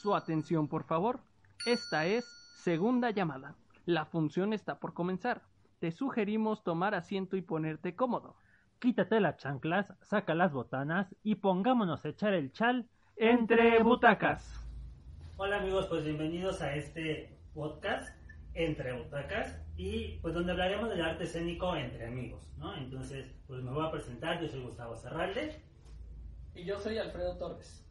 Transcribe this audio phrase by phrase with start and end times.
[0.00, 1.20] Su atención, por favor.
[1.66, 2.24] Esta es
[2.56, 3.54] segunda llamada.
[3.84, 5.42] La función está por comenzar.
[5.78, 8.34] Te sugerimos tomar asiento y ponerte cómodo.
[8.78, 14.66] Quítate las chanclas, saca las botanas y pongámonos a echar el chal entre butacas.
[15.36, 18.08] Hola amigos, pues bienvenidos a este podcast
[18.54, 22.74] entre butacas y pues donde hablaremos del arte escénico entre amigos, ¿no?
[22.74, 25.60] Entonces, pues me voy a presentar, yo soy Gustavo Serralde.
[26.54, 27.89] Y yo soy Alfredo Torres.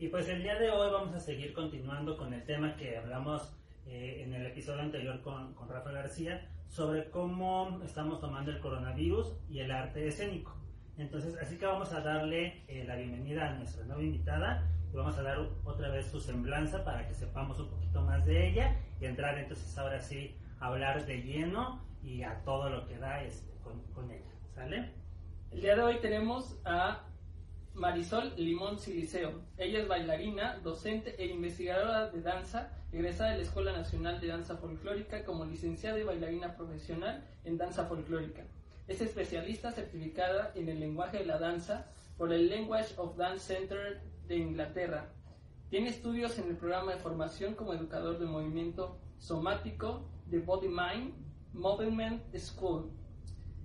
[0.00, 3.52] Y pues el día de hoy vamos a seguir continuando con el tema que hablamos
[3.86, 9.36] eh, en el episodio anterior con, con Rafa García sobre cómo estamos tomando el coronavirus
[9.50, 10.56] y el arte escénico.
[10.96, 15.18] Entonces, así que vamos a darle eh, la bienvenida a nuestra nueva invitada y vamos
[15.18, 19.04] a dar otra vez su semblanza para que sepamos un poquito más de ella y
[19.04, 23.52] entrar entonces ahora sí a hablar de lleno y a todo lo que da este,
[23.62, 24.32] con, con ella.
[24.54, 24.92] ¿Sale?
[25.50, 27.04] El día de hoy tenemos a
[27.74, 29.32] Marisol Limón Siliceo.
[29.56, 34.56] Ella es bailarina, docente e investigadora de danza, egresada de la Escuela Nacional de Danza
[34.56, 38.42] Folclórica como licenciada y bailarina profesional en danza folclórica.
[38.88, 41.86] Es especialista certificada en el lenguaje de la danza
[42.18, 45.08] por el Language of Dance Center de Inglaterra.
[45.70, 51.14] Tiene estudios en el programa de formación como educador de movimiento somático de Body Mind
[51.52, 52.90] Movement School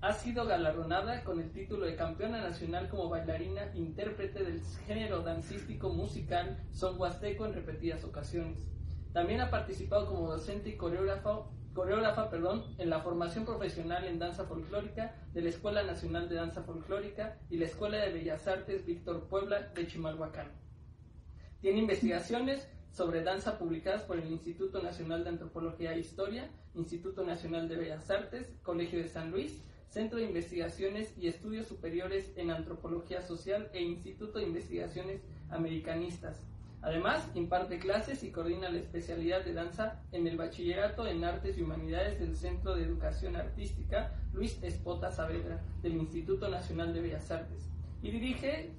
[0.05, 5.89] ha sido galardonada con el título de campeona nacional como bailarina intérprete del género dancístico
[5.89, 8.59] musical son huasteco en repetidas ocasiones.
[9.13, 14.45] También ha participado como docente y coreógrafa, coreógrafa perdón, en la formación profesional en danza
[14.45, 19.27] folclórica de la Escuela Nacional de Danza Folclórica y la Escuela de Bellas Artes Víctor
[19.27, 20.51] Puebla de Chimalhuacán.
[21.61, 27.67] Tiene investigaciones sobre danza publicadas por el Instituto Nacional de Antropología e Historia, Instituto Nacional
[27.67, 33.21] de Bellas Artes, Colegio de San Luis, Centro de Investigaciones y Estudios Superiores en Antropología
[33.21, 36.45] Social e Instituto de Investigaciones Americanistas.
[36.85, 41.63] Además, imparte clases y coordina la especialidad de danza en el Bachillerato en Artes y
[41.63, 47.71] Humanidades del Centro de Educación Artística Luis Espota Saavedra del Instituto Nacional de Bellas Artes.
[48.03, 48.69] Y dirige,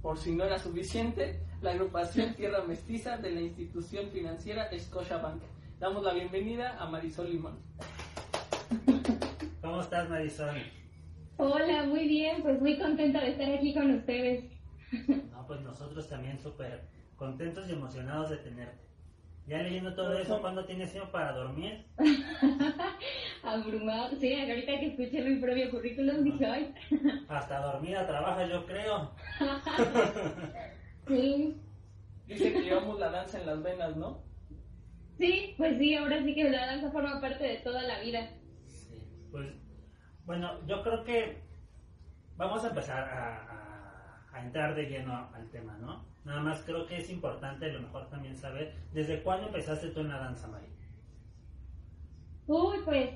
[0.00, 5.42] por si no era suficiente, la agrupación Tierra Mestiza de la institución financiera Scotiabank.
[5.80, 7.58] Damos la bienvenida a Marisol Limón.
[9.72, 10.54] ¿Cómo estás, Marisol?
[11.38, 14.44] Hola, muy bien, pues muy contenta de estar aquí con ustedes.
[15.30, 16.82] No, pues nosotros también súper
[17.16, 18.84] contentos y emocionados de tenerte.
[19.46, 21.86] Ya leyendo todo eso, ¿cuándo tienes tiempo para dormir?
[23.42, 26.74] Abrumado, sí, ahorita que escuché mi propio currículum dije, ay.
[27.28, 29.14] Hasta dormida trabaja, yo creo.
[31.08, 31.56] sí.
[32.26, 34.22] Dice que llevamos la danza en las venas, ¿no?
[35.18, 38.28] Sí, pues sí, ahora sí que la danza forma parte de toda la vida.
[38.66, 39.61] Sí, pues
[40.24, 41.42] bueno, yo creo que
[42.36, 43.48] vamos a empezar a,
[44.42, 46.04] entrar de lleno al tema, ¿no?
[46.24, 50.00] Nada más creo que es importante a lo mejor también saber desde cuándo empezaste tú
[50.00, 50.66] en la danza, Mari.
[52.46, 53.10] Uy, pues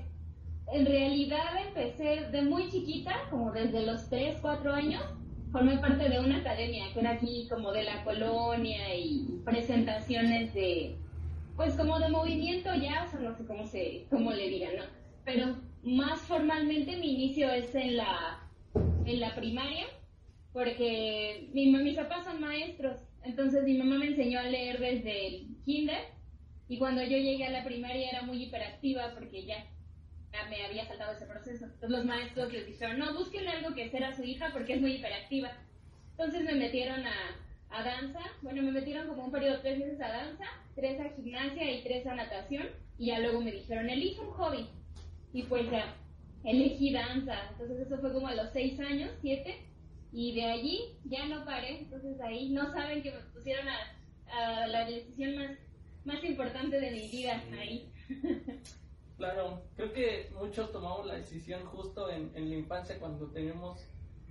[0.71, 5.03] en realidad empecé de muy chiquita, como desde los 3, 4 años.
[5.51, 10.97] Formé parte de una academia que era aquí como de la colonia y presentaciones de,
[11.55, 14.83] pues como de movimiento ya, o sea, no sé cómo, se, cómo le digan, ¿no?
[15.25, 15.55] Pero
[15.87, 18.41] más formalmente mi inicio es en la,
[19.05, 19.85] en la primaria,
[20.51, 25.47] porque mi, mis papás son maestros, entonces mi mamá me enseñó a leer desde el
[25.63, 26.01] kinder
[26.67, 29.63] y cuando yo llegué a la primaria era muy hiperactiva porque ya,
[30.33, 31.65] ya me había saltado ese proceso.
[31.65, 34.81] Entonces los maestros les dijeron, no, búsquenle algo que hacer a su hija porque es
[34.81, 35.51] muy hiperactiva.
[36.11, 37.37] Entonces me metieron a,
[37.69, 40.45] a danza, bueno, me metieron como un periodo tres meses a danza,
[40.75, 42.67] tres a gimnasia y tres a natación
[42.97, 44.67] y ya luego me dijeron, elige un hobby.
[45.33, 45.95] Y pues ya,
[46.43, 47.49] elegí danza.
[47.51, 49.57] Entonces eso fue como a los seis años, siete,
[50.11, 51.79] y de allí ya no paré.
[51.79, 55.51] Entonces ahí no saben que me pusieron a, a la decisión más,
[56.05, 57.91] más importante de mi vida ahí.
[59.17, 63.83] Claro, creo que muchos tomamos la decisión justo en, en la infancia cuando tenemos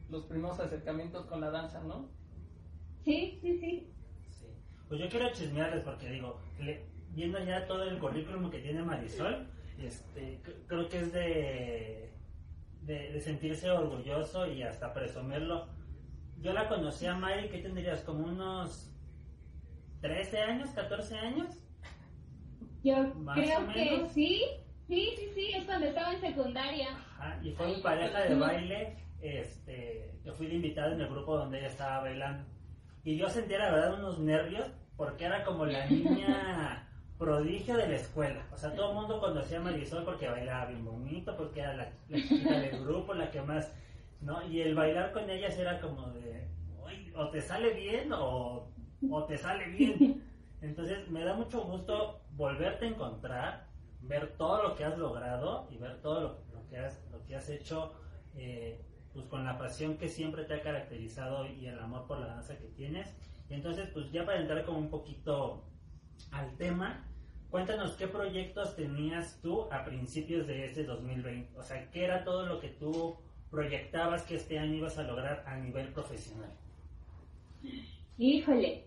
[0.09, 2.09] los primeros acercamientos con la danza, ¿no?
[3.05, 3.89] Sí, sí, sí.
[4.31, 4.47] Sí.
[4.89, 6.85] Pues yo quiero chismearles porque digo, le-
[7.17, 12.13] viendo ya todo el currículum que tiene Marisol, este, creo que es de,
[12.83, 15.69] de, de sentirse orgulloso y hasta presumirlo.
[16.41, 18.93] Yo la conocí a Mari, que tendrías como unos
[20.01, 21.49] 13 años, 14 años.
[22.83, 24.43] Yo Más creo que sí.
[24.87, 26.91] Sí, sí, sí, es cuando estaba en secundaria.
[26.91, 28.97] Ajá, y fue mi pareja de baile.
[29.21, 32.45] Este, yo fui de invitado en el grupo donde ella estaba bailando.
[33.03, 36.86] Y yo sentía la verdad unos nervios porque era como la niña
[37.19, 38.47] prodigio de la escuela.
[38.53, 41.89] O sea, todo el mundo conocía a Marisol porque bailaba bien bonito, porque era la,
[42.09, 43.73] la chiquita del grupo, la que más,
[44.21, 44.47] ¿no?
[44.47, 46.49] Y el bailar con ellas era como de,
[46.85, 48.69] "Uy, o te sale bien o,
[49.11, 50.23] o te sale bien.
[50.61, 53.67] Entonces me da mucho gusto volverte a encontrar,
[54.03, 56.29] ver todo lo que has logrado y ver todo lo,
[56.59, 57.93] lo que, has, lo que has hecho
[58.37, 58.81] eh,
[59.13, 62.59] pues con la pasión que siempre te ha caracterizado y el amor por la danza
[62.59, 63.15] que tienes.
[63.49, 65.65] Y entonces, pues ya para entrar como un poquito
[66.33, 67.05] al tema,
[67.51, 71.59] cuéntanos qué proyectos tenías tú a principios de este 2020.
[71.59, 73.17] O sea, qué era todo lo que tú
[73.51, 76.51] proyectabas que este año ibas a lograr a nivel profesional.
[78.19, 78.85] Híjole,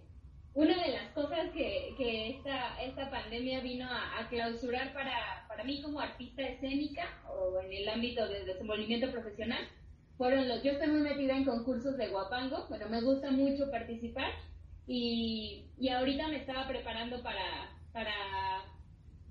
[0.53, 5.81] una de las cosas que, que esta, esta pandemia vino a, clausurar para, para mí
[5.81, 9.67] como artista escénica o en el ámbito de desenvolvimiento profesional
[10.17, 10.61] fueron los...
[10.63, 14.31] Yo estoy muy metida en concursos de guapango, bueno, me gusta mucho participar
[14.89, 18.11] y, y ahorita me estaba preparando para, para,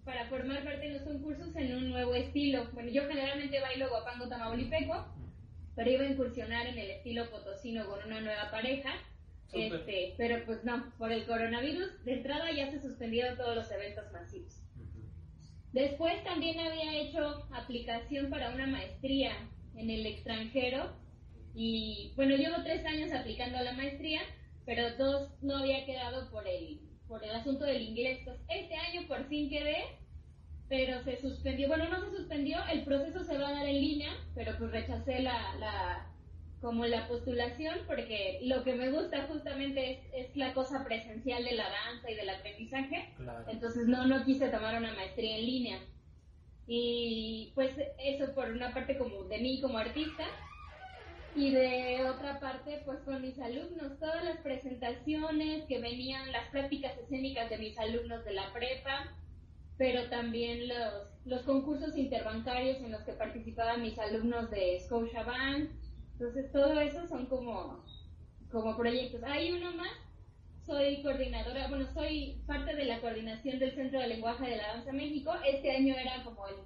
[0.05, 2.69] para formar parte de los concursos en un nuevo estilo.
[2.73, 5.05] Bueno, yo generalmente bailo guapango tamaulipeco,
[5.75, 8.93] pero iba a incursionar en el estilo potosino con una nueva pareja.
[9.53, 14.13] Este, pero pues no, por el coronavirus, de entrada ya se suspendieron todos los eventos
[14.13, 14.63] masivos.
[15.73, 19.33] Después también había hecho aplicación para una maestría
[19.75, 20.93] en el extranjero
[21.55, 24.21] y bueno, llevo tres años aplicando a la maestría,
[24.69, 26.79] pero dos no había quedado por el,
[27.09, 28.19] por el asunto del inglés.
[28.19, 29.79] Entonces, este año por fin quedé,
[30.69, 34.13] pero se suspendió, bueno, no se suspendió, el proceso se va a dar en línea,
[34.35, 36.13] pero pues rechacé la, la
[36.61, 41.55] como la postulación porque lo que me gusta justamente es, es la cosa presencial de
[41.55, 43.15] la danza y del aprendizaje.
[43.17, 43.47] Claro.
[43.49, 45.81] Entonces no, no quise tomar una maestría en línea.
[46.67, 47.73] Y pues
[48.05, 50.27] eso por una parte como de mí como artista
[51.35, 56.97] y de otra parte pues con mis alumnos, todas las presentaciones que venían, las prácticas
[56.99, 59.15] escénicas de mis alumnos de la prepa,
[59.77, 65.71] pero también los, los concursos interbancarios en los que participaban mis alumnos de Scotiabank.
[66.13, 67.85] Entonces todo eso son como,
[68.51, 69.23] como proyectos.
[69.23, 69.93] Hay uno más
[70.69, 74.93] soy coordinadora, bueno, soy parte de la coordinación del Centro de Lenguaje de la Danza
[74.93, 75.33] México.
[75.47, 76.57] Este año era como el,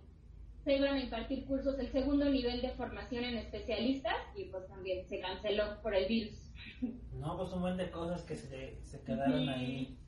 [0.65, 5.07] se iban a impartir cursos, el segundo nivel de formación en especialistas y pues también
[5.09, 6.53] se canceló por el virus.
[7.13, 9.49] No, pues un buen de cosas que se, se quedaron Sí.
[9.49, 9.99] ahí.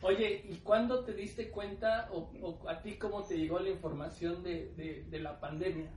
[0.00, 4.42] Oye, ¿y cuándo te diste cuenta o, o a ti cómo te llegó la información
[4.44, 5.90] de, de, de la pandemia?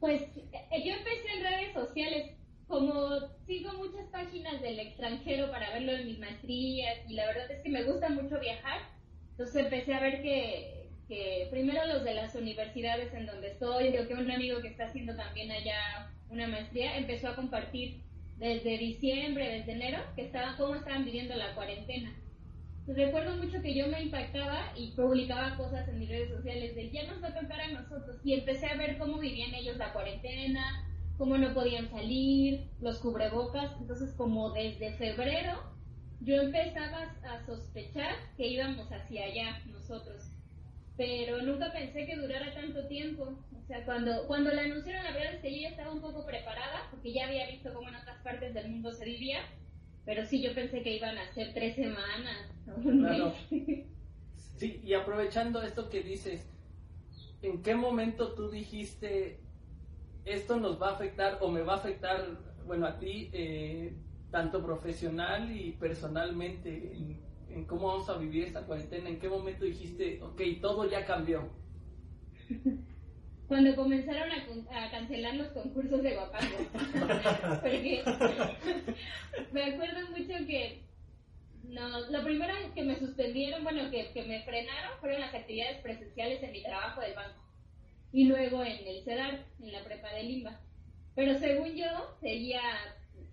[0.00, 0.22] Pues
[0.52, 2.36] eh, yo empecé en redes sociales,
[2.66, 7.62] como sigo muchas páginas del extranjero para verlo en mis maestrías y la verdad es
[7.62, 8.80] que me gusta mucho viajar,
[9.38, 14.08] entonces empecé a ver que, que primero los de las universidades en donde estoy, creo
[14.08, 18.02] que un amigo que está haciendo también allá una maestría empezó a compartir
[18.38, 22.12] desde diciembre, desde enero, que estaban, cómo estaban viviendo la cuarentena.
[22.84, 26.90] Pues recuerdo mucho que yo me impactaba y publicaba cosas en mis redes sociales de
[26.90, 29.92] ya nos va a tocar a nosotros y empecé a ver cómo vivían ellos la
[29.92, 30.84] cuarentena,
[31.16, 35.77] cómo no podían salir, los cubrebocas, entonces como desde febrero
[36.20, 40.30] yo empezaba a sospechar que íbamos hacia allá nosotros,
[40.96, 43.38] pero nunca pensé que durara tanto tiempo.
[43.56, 46.24] O sea, cuando, cuando la anunciaron, la verdad es que yo ya estaba un poco
[46.26, 49.40] preparada, porque ya había visto cómo en otras partes del mundo se vivía,
[50.04, 52.50] pero sí yo pensé que iban a ser tres semanas.
[52.66, 53.34] o un Claro.
[53.50, 53.86] mes.
[54.56, 56.48] Sí, y aprovechando esto que dices,
[57.42, 59.40] ¿en qué momento tú dijiste
[60.24, 62.26] esto nos va a afectar o me va a afectar,
[62.66, 63.94] bueno, a ti, eh,
[64.30, 67.20] tanto profesional y personalmente, en,
[67.50, 69.08] en cómo vamos a vivir esta cuarentena?
[69.08, 71.48] ¿En qué momento dijiste, ok, todo ya cambió?
[73.48, 76.58] Cuando comenzaron a, a cancelar los concursos de guapango.
[77.62, 78.02] Porque
[79.52, 80.82] me acuerdo mucho que
[81.64, 86.42] no, lo primero que me suspendieron, bueno, que, que me frenaron fueron las actividades presenciales
[86.42, 87.42] en mi trabajo del banco.
[88.12, 90.60] Y luego en el CEDAR, en la prepa de Limba.
[91.14, 91.86] Pero según yo,
[92.20, 92.60] seguía,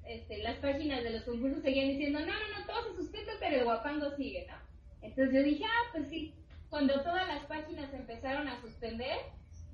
[0.07, 3.57] este, las páginas de los concursos seguían diciendo, no, no, no, todo se suspende, pero
[3.57, 4.55] el guapango sigue, ¿no?
[5.01, 6.33] Entonces yo dije, ah, pues sí.
[6.69, 9.17] Cuando todas las páginas empezaron a suspender,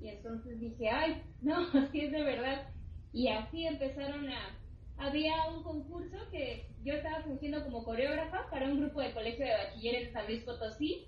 [0.01, 2.69] y entonces dije, ay, no, así es de verdad.
[3.13, 4.57] Y así empezaron a...
[4.97, 9.51] Había un concurso que yo estaba fungiendo como coreógrafa para un grupo de colegio de
[9.51, 11.07] bachilleres de San Luis Potosí.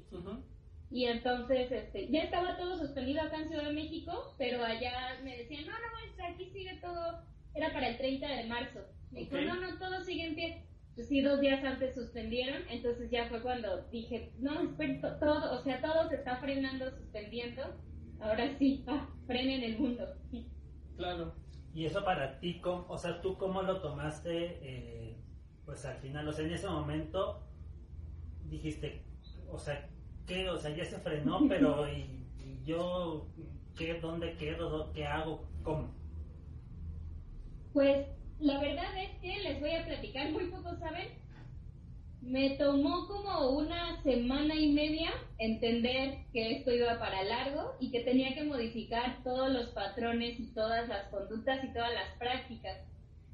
[0.89, 5.37] Y entonces este, ya estaba todo suspendido acá en Ciudad de México, pero allá me
[5.37, 7.23] decían, no, no, maestra, aquí sigue todo.
[7.53, 8.79] Era para el 30 de marzo.
[9.11, 10.65] Me dijo, no, no, todo sigue en pie.
[10.95, 15.63] pues sí, dos días antes suspendieron, entonces ya fue cuando dije, no, espera, todo, o
[15.63, 17.61] sea, todo se está frenando, suspendiendo,
[18.19, 20.05] ahora sí, ah, frenen el mundo.
[20.97, 21.35] Claro.
[21.73, 24.59] Y eso para ti, o sea, ¿tú cómo lo tomaste?
[24.61, 25.17] Eh,
[25.65, 27.43] pues al final, o sea, en ese momento
[28.45, 29.03] dijiste,
[29.49, 29.89] o sea,
[30.27, 30.49] ¿qué?
[30.49, 32.19] O sea, ya se frenó, pero ¿y,
[32.63, 33.27] yo
[33.75, 33.99] qué?
[33.99, 34.91] ¿Dónde quedo?
[34.93, 35.49] ¿Qué hago?
[35.63, 35.93] ¿Cómo?
[37.73, 38.05] Pues
[38.39, 41.07] la verdad es que les voy a platicar, muy poco saben.
[42.21, 48.01] Me tomó como una semana y media entender que esto iba para largo y que
[48.01, 52.77] tenía que modificar todos los patrones y todas las conductas y todas las prácticas,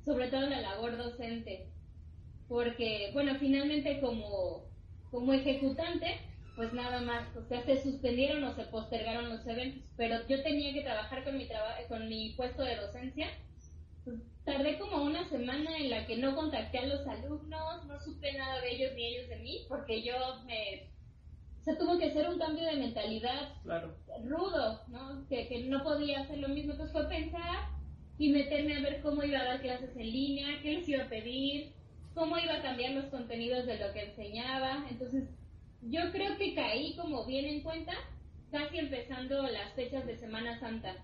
[0.06, 1.68] sobre todo la labor docente.
[2.48, 4.64] Porque, bueno, finalmente como,
[5.12, 6.18] como ejecutante,
[6.56, 10.74] pues nada más, o sea, se suspendieron o se postergaron los eventos, pero yo tenía
[10.74, 11.48] que trabajar con mi,
[11.88, 13.28] con mi puesto de docencia
[14.44, 18.62] tardé como una semana en la que no contacté a los alumnos, no supe nada
[18.62, 20.14] de ellos ni ellos de mí, porque yo
[20.46, 20.90] me...
[21.62, 23.54] O sea, tuvo que ser un cambio de mentalidad
[24.24, 25.28] rudo, ¿no?
[25.28, 26.72] Que, que no podía hacer lo mismo.
[26.72, 27.68] Entonces fue pensar
[28.18, 31.10] y meterme a ver cómo iba a dar clases en línea, qué les iba a
[31.10, 31.74] pedir,
[32.14, 34.86] cómo iba a cambiar los contenidos de lo que enseñaba.
[34.90, 35.30] Entonces,
[35.82, 37.94] yo creo que caí como bien en cuenta,
[38.52, 40.96] casi empezando las fechas de Semana Santa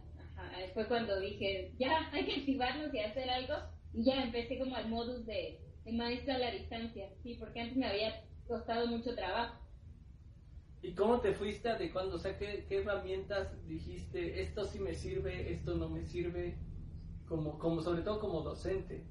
[0.73, 3.53] fue cuando dije, ya, hay que activarnos y hacer algo.
[3.93, 5.61] Y ya empecé como al modus de,
[5.91, 9.61] maestra a la distancia, sí, porque antes me había costado mucho trabajo.
[10.81, 12.15] ¿Y cómo te fuiste adecuando?
[12.15, 14.41] O sea, ¿qué, ¿qué, herramientas dijiste?
[14.41, 16.57] Esto sí me sirve, esto no me sirve,
[17.27, 19.05] como, como sobre todo como docente.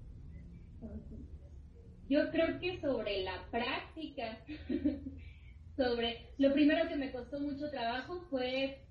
[2.08, 4.44] Yo creo que sobre la práctica,
[5.76, 8.84] sobre lo primero que me costó mucho trabajo fue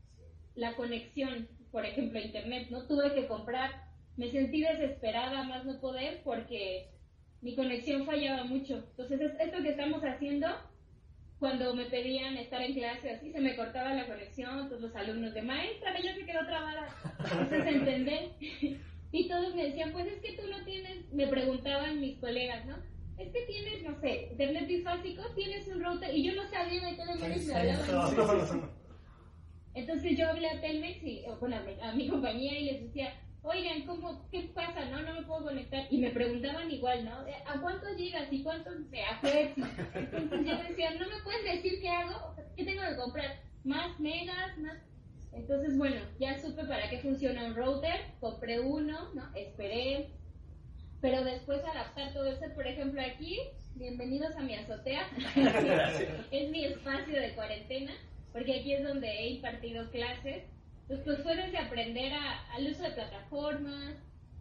[0.56, 2.84] la conexión por ejemplo, internet, ¿no?
[2.84, 3.72] Tuve que comprar,
[4.16, 6.92] me sentí desesperada más no poder porque
[7.42, 8.86] mi conexión fallaba mucho.
[8.92, 10.48] Entonces, esto que estamos haciendo,
[11.40, 15.34] cuando me pedían estar en clase así, se me cortaba la conexión, todos los alumnos
[15.34, 16.88] de maestra, ella se quedó trabada.
[17.20, 18.32] Entonces, entendé.
[19.12, 22.78] Y todos me decían, pues es que tú no tienes, me preguntaban mis colegas, ¿no?
[23.18, 26.96] Es que tienes, no sé, internet bifásico, tienes un router, y yo no sabía de
[26.96, 28.83] qué demonios me hablaban.
[29.76, 34.28] Entonces yo hablé a Telmex y, bueno, a mi, compañía y les decía, oigan, ¿cómo,
[34.30, 34.86] ¿qué pasa?
[34.86, 35.88] No, no me puedo conectar.
[35.90, 37.26] Y me preguntaban igual, ¿no?
[37.46, 42.36] ¿A cuántos llegas y cuántos me Entonces yo decía, ¿no me puedes decir qué hago?
[42.56, 43.40] ¿Qué tengo que comprar?
[43.64, 44.58] ¿Más megas?
[44.60, 44.78] ¿Más?
[45.32, 49.36] Entonces, bueno, ya supe para qué funciona un router, compré uno, ¿no?
[49.36, 50.12] Esperé,
[51.02, 53.40] pero después adaptar todo eso, por ejemplo, aquí,
[53.74, 55.08] bienvenidos a mi azotea,
[56.32, 57.94] es mi espacio de cuarentena
[58.34, 60.44] porque aquí es donde he impartido clases,
[60.88, 63.96] pues, pues fue desde aprender al uso de plataformas,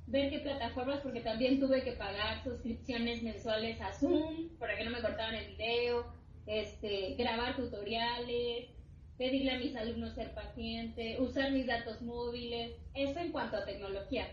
[0.06, 4.90] ver qué plataformas, porque también tuve que pagar suscripciones mensuales a Zoom para que no
[4.90, 6.06] me cortaran el video,
[6.46, 8.70] este, grabar tutoriales,
[9.18, 14.26] pedirle a mis alumnos ser paciente, usar mis datos móviles, eso en cuanto a tecnología.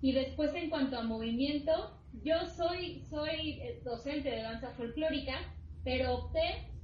[0.00, 5.38] Y después en cuanto a movimiento, yo soy, soy eh, docente de danza folclórica,
[5.82, 6.75] pero opté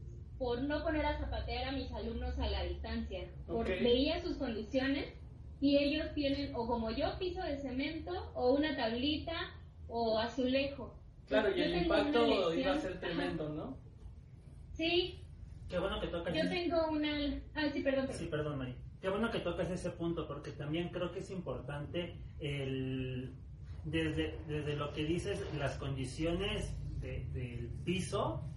[0.43, 5.15] por no poner a zapatear a mis alumnos a la distancia, porque veía sus condiciones
[5.61, 9.33] y ellos tienen o como yo piso de cemento o una tablita
[9.87, 10.99] o azulejo.
[11.29, 13.79] Claro, y el impacto iba a ser tremendo, ¿no?
[14.73, 15.21] Sí.
[15.69, 16.35] Qué bueno que tocas.
[16.35, 17.41] Yo tengo una.
[17.55, 18.09] Ah, sí, perdón.
[18.11, 18.75] Sí, perdón, Mari.
[19.01, 23.33] Qué bueno que tocas ese punto, porque también creo que es importante el.
[23.85, 28.52] Desde, desde lo que dices, las condiciones del piso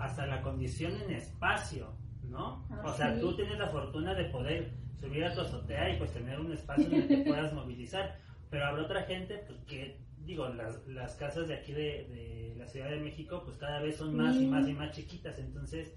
[0.00, 1.92] hasta la condición en espacio,
[2.22, 2.66] ¿no?
[2.70, 6.10] Ah, o sea, tú tienes la fortuna de poder subir a tu azotea y pues
[6.12, 10.86] tener un espacio donde te puedas movilizar, pero habrá otra gente pues, que, digo, las,
[10.86, 14.36] las casas de aquí de, de, la Ciudad de México pues cada vez son más
[14.36, 15.94] y más y más chiquitas, entonces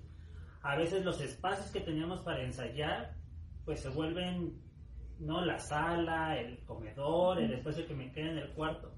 [0.61, 3.15] a veces los espacios que teníamos para ensayar
[3.63, 4.61] pues se vuelven,
[5.19, 5.45] ¿no?
[5.45, 8.92] La sala, el comedor, el espacio que me queda en el cuarto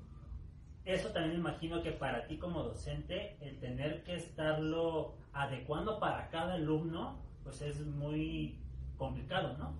[0.85, 6.53] eso también imagino que para ti como docente, el tener que estarlo adecuando para cada
[6.53, 8.59] alumno, pues es muy
[8.97, 9.75] complicado, ¿no?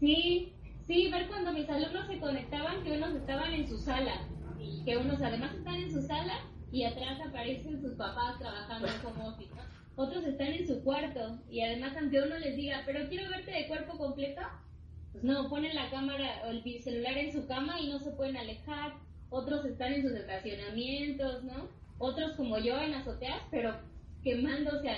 [0.00, 0.54] Sí,
[0.86, 4.26] sí, ver cuando mis alumnos se conectaban que unos estaban en su sala
[4.58, 6.34] y que unos además están en su sala
[6.72, 9.54] y atrás aparecen sus papás trabajando home office,
[9.96, 13.68] Otros están en su cuarto y además aunque uno les diga, pero quiero verte de
[13.68, 14.40] cuerpo completo,
[15.12, 18.36] pues no, ponen la cámara o el celular en su cama y no se pueden
[18.36, 18.94] alejar
[19.30, 21.68] otros están en sus estacionamientos, ¿no?
[21.98, 23.74] Otros como yo en azoteas, pero
[24.22, 24.88] quemándose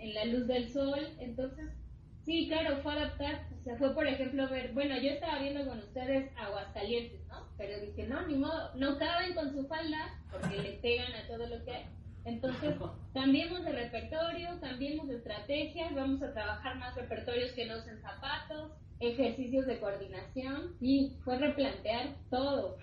[0.00, 1.00] en la luz del sol.
[1.18, 1.68] Entonces,
[2.24, 3.46] Sí, claro, fue adaptar.
[3.64, 7.48] O fue por ejemplo ver, bueno, yo estaba viendo con ustedes Aguascalientes, ¿no?
[7.56, 11.46] Pero dije, no, ni modo, no caben con su falda porque le pegan a todo
[11.46, 11.84] lo que hay.
[12.24, 12.74] Entonces,
[13.12, 18.72] cambiemos de repertorio, cambiemos de estrategias, vamos a trabajar más repertorios que no usen zapatos,
[19.00, 22.78] ejercicios de coordinación y fue replantear todo.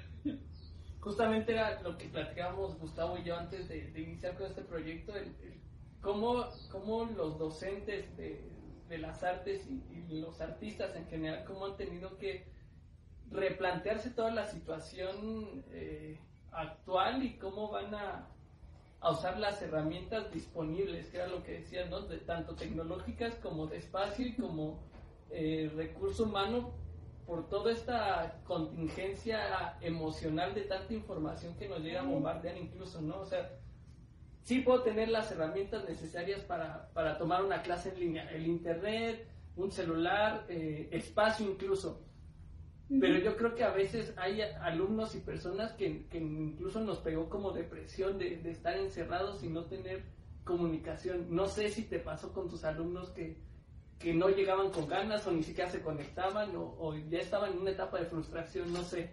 [1.00, 5.34] Justamente era lo que platicábamos Gustavo y yo antes de, iniciar con este proyecto, el,
[6.02, 12.18] cómo, cómo, los docentes de, las artes y, los artistas en general, cómo han tenido
[12.18, 12.48] que
[13.32, 16.20] replantearse toda la situación eh,
[16.52, 18.28] actual y cómo van a,
[19.00, 22.02] a, usar las herramientas disponibles, que era lo que decían, ¿no?
[22.02, 24.80] De, tanto tecnológicas como de espacio y como
[25.30, 26.74] eh, recurso humano
[27.30, 33.20] por toda esta contingencia emocional de tanta información que nos llega a bombardear incluso, ¿no?
[33.20, 33.52] O sea,
[34.42, 39.28] sí puedo tener las herramientas necesarias para, para tomar una clase en línea, el internet,
[39.56, 42.02] un celular, eh, espacio incluso.
[43.00, 47.30] Pero yo creo que a veces hay alumnos y personas que, que incluso nos pegó
[47.30, 50.02] como depresión de, de, estar encerrados y no tener
[50.44, 51.28] comunicación.
[51.30, 53.38] No sé si te pasó con tus alumnos que,
[54.00, 57.60] que no llegaban con ganas o ni siquiera se conectaban o, o ya estaban en
[57.60, 59.12] una etapa de frustración, no sé.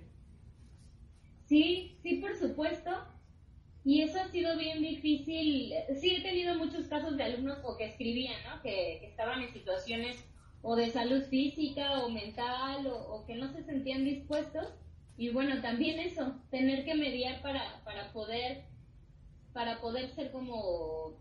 [1.46, 2.90] Sí, sí, por supuesto.
[3.84, 5.72] Y eso ha sido bien difícil.
[6.00, 8.60] Sí, he tenido muchos casos de alumnos o que escribían, ¿no?
[8.62, 10.16] Que, estaban en situaciones
[10.62, 14.74] o de salud física o mental o, que no se sentían dispuestos.
[15.16, 18.64] Y bueno, también eso, tener que mediar para, para poder
[19.52, 21.14] para poder ser como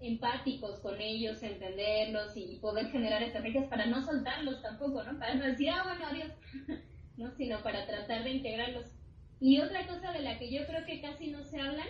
[0.00, 5.18] empáticos con ellos, entenderlos y poder generar estrategias para no soltarlos tampoco, ¿no?
[5.18, 6.32] Para no decir, ah, bueno, adiós,
[7.16, 7.30] ¿no?
[7.32, 8.86] Sino para tratar de integrarlos.
[9.40, 11.88] Y otra cosa de la que yo creo que casi no se hablan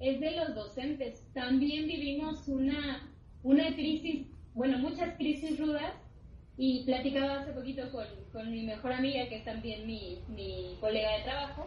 [0.00, 1.26] es de los docentes.
[1.32, 3.10] También vivimos una,
[3.42, 5.94] una crisis, bueno, muchas crisis rudas
[6.58, 11.18] y platicaba hace poquito con, con mi mejor amiga, que es también mi, mi colega
[11.18, 11.66] de trabajo,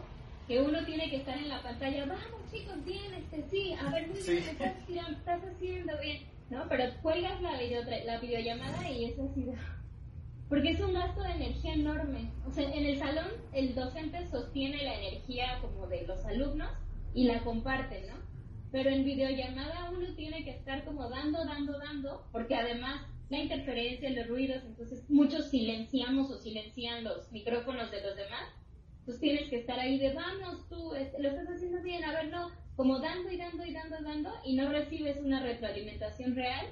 [0.50, 4.08] que uno tiene que estar en la pantalla, vamos chicos, bien, este, sí, a ver,
[4.08, 6.68] muy bien, estás, estás haciendo bien, ¿no?
[6.68, 9.46] Pero cuelgas la, video, la videollamada y eso así
[10.48, 12.32] porque es un gasto de energía enorme.
[12.44, 16.72] O sea, en el salón el docente sostiene la energía como de los alumnos
[17.14, 18.16] y la comparte, ¿no?
[18.72, 24.10] Pero en videollamada uno tiene que estar como dando, dando, dando, porque además la interferencia,
[24.10, 28.48] los ruidos, entonces muchos silenciamos o silencian los micrófonos de los demás.
[29.10, 32.28] Entonces tienes que estar ahí de vamos, tú este, lo estás haciendo bien, a ver,
[32.28, 36.66] no, como dando y dando y dando, dando, y no recibes una retroalimentación real.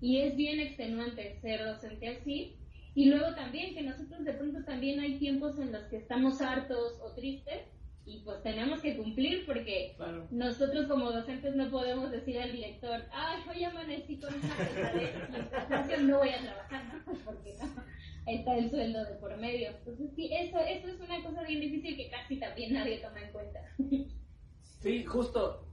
[0.00, 2.56] Y es bien extenuante ser docente así,
[2.94, 6.98] y luego también que nosotros de pronto también hay tiempos en los que estamos hartos
[7.00, 7.62] o tristes
[8.04, 9.96] y pues tenemos que cumplir porque
[10.30, 16.30] nosotros como docentes no podemos decir al director, ay, hoy amanecí con una no voy
[16.30, 17.14] a trabajar, ¿no?
[17.24, 17.82] Porque no,
[18.26, 19.70] está el sueldo de por medio.
[19.70, 23.32] Entonces sí, eso, eso es una cosa bien difícil que casi también nadie toma en
[23.32, 23.60] cuenta.
[24.80, 25.66] Sí, justo,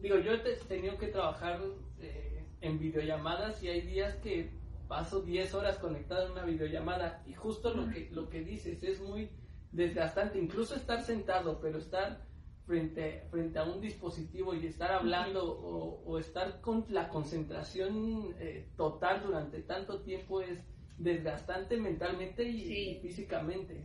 [0.00, 1.60] digo, yo he tenido que trabajar
[2.00, 4.50] eh, en videollamadas y hay días que
[4.88, 9.00] paso 10 horas conectado en una videollamada y justo lo que, lo que dices es
[9.00, 9.30] muy
[9.72, 12.24] desgastante, incluso estar sentado, pero estar
[12.66, 19.22] frente, frente a un dispositivo y estar hablando o, estar con la concentración eh, total
[19.22, 20.60] durante tanto tiempo es
[20.98, 23.84] desgastante mentalmente y, físicamente.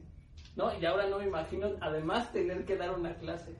[0.56, 0.78] ¿no?
[0.80, 3.52] Y ahora no me imagino además tener que dar una clase.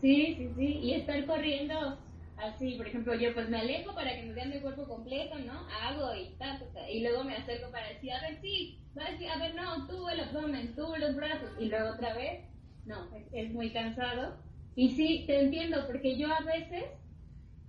[0.00, 1.98] Sí, sí, sí, y estar corriendo
[2.36, 5.52] así, por ejemplo, yo pues me alejo para que me vean mi cuerpo completo, ¿no?
[5.80, 8.80] Hago y tal, y luego me acerco para decir, a ver, sí,
[9.32, 12.44] a ver, no, tú el abdomen, tú los brazos, y luego otra vez,
[12.84, 14.36] no, es, muy cansado.
[14.74, 16.84] Y sí, te entiendo, porque yo a veces,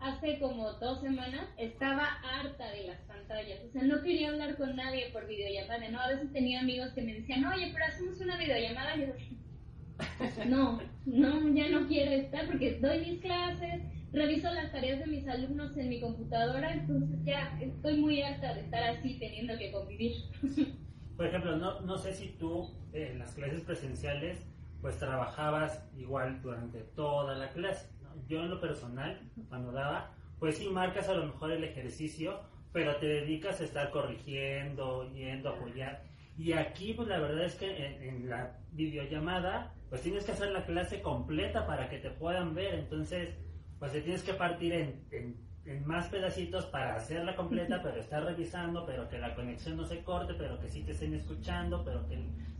[0.04, 4.76] hace como dos semanas, estaba harta de las pantallas, o sea, no quería hablar con
[4.76, 6.00] nadie por videollamada, ¿no?
[6.00, 10.82] A veces tenía amigos que me decían, oye, pero hacemos una videollamada, y yo, no,
[11.06, 15.78] no, ya no quiero estar porque doy mis clases, reviso las tareas de mis alumnos
[15.78, 20.16] en mi computadora, entonces ya estoy muy harta de estar así teniendo que convivir.
[21.16, 24.46] Por ejemplo, no, no sé si tú en las clases presenciales
[24.82, 27.93] pues trabajabas igual durante toda la clase.
[28.28, 32.95] Yo en lo personal, cuando daba, pues sí marcas a lo mejor el ejercicio, pero
[32.97, 36.04] te dedicas a estar corrigiendo, yendo a apoyar.
[36.38, 40.52] Y aquí, pues la verdad es que en, en, la videollamada, pues tienes que hacer
[40.52, 42.73] la clase completa para que te puedan ver.
[42.73, 43.36] Entonces,
[43.78, 48.86] pues te tienes que partir en, en, más pedacitos para hacerla completa, pero estar revisando,
[48.86, 52.17] pero que la conexión no se corte, pero que sí te estén escuchando, pero que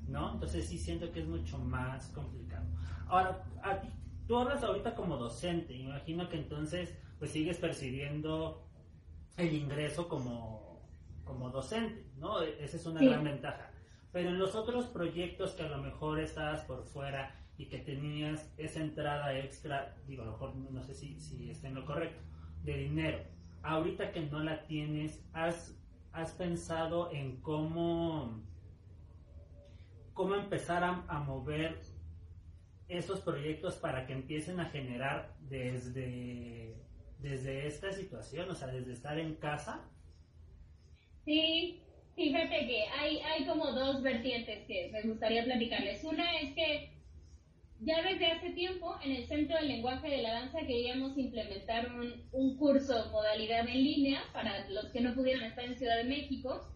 [0.08, 0.34] no.
[0.34, 2.66] Entonces sí siento que es mucho más complicado.
[3.08, 3.90] Ahora, a ti,
[4.28, 8.68] tú hablas ahorita como docente, imagino que entonces pues sigues percibiendo
[9.38, 10.64] el ingreso como
[11.24, 12.42] como docente, ¿no?
[12.42, 13.72] Esa es una gran ventaja.
[14.12, 18.54] Pero en los otros proyectos que a lo mejor estabas por fuera y que tenías
[18.58, 22.22] esa entrada extra, digo, a lo mejor no sé si, si está en lo correcto,
[22.64, 23.20] de dinero,
[23.64, 25.76] ahorita que no la tienes, ¿has,
[26.12, 28.42] has pensado en cómo,
[30.14, 31.82] cómo empezar a, a mover
[32.88, 36.76] esos proyectos para que empiecen a generar desde,
[37.20, 39.82] desde esta situación, o sea, desde estar en casa?
[41.26, 41.82] Sí,
[42.16, 46.04] fíjate que hay, hay como dos vertientes que me gustaría platicarles.
[46.04, 46.94] Una es que
[47.80, 52.28] ya desde hace tiempo en el Centro del Lenguaje de la Danza queríamos implementar un,
[52.32, 56.70] un curso modalidad en línea para los que no pudieran estar en Ciudad de México,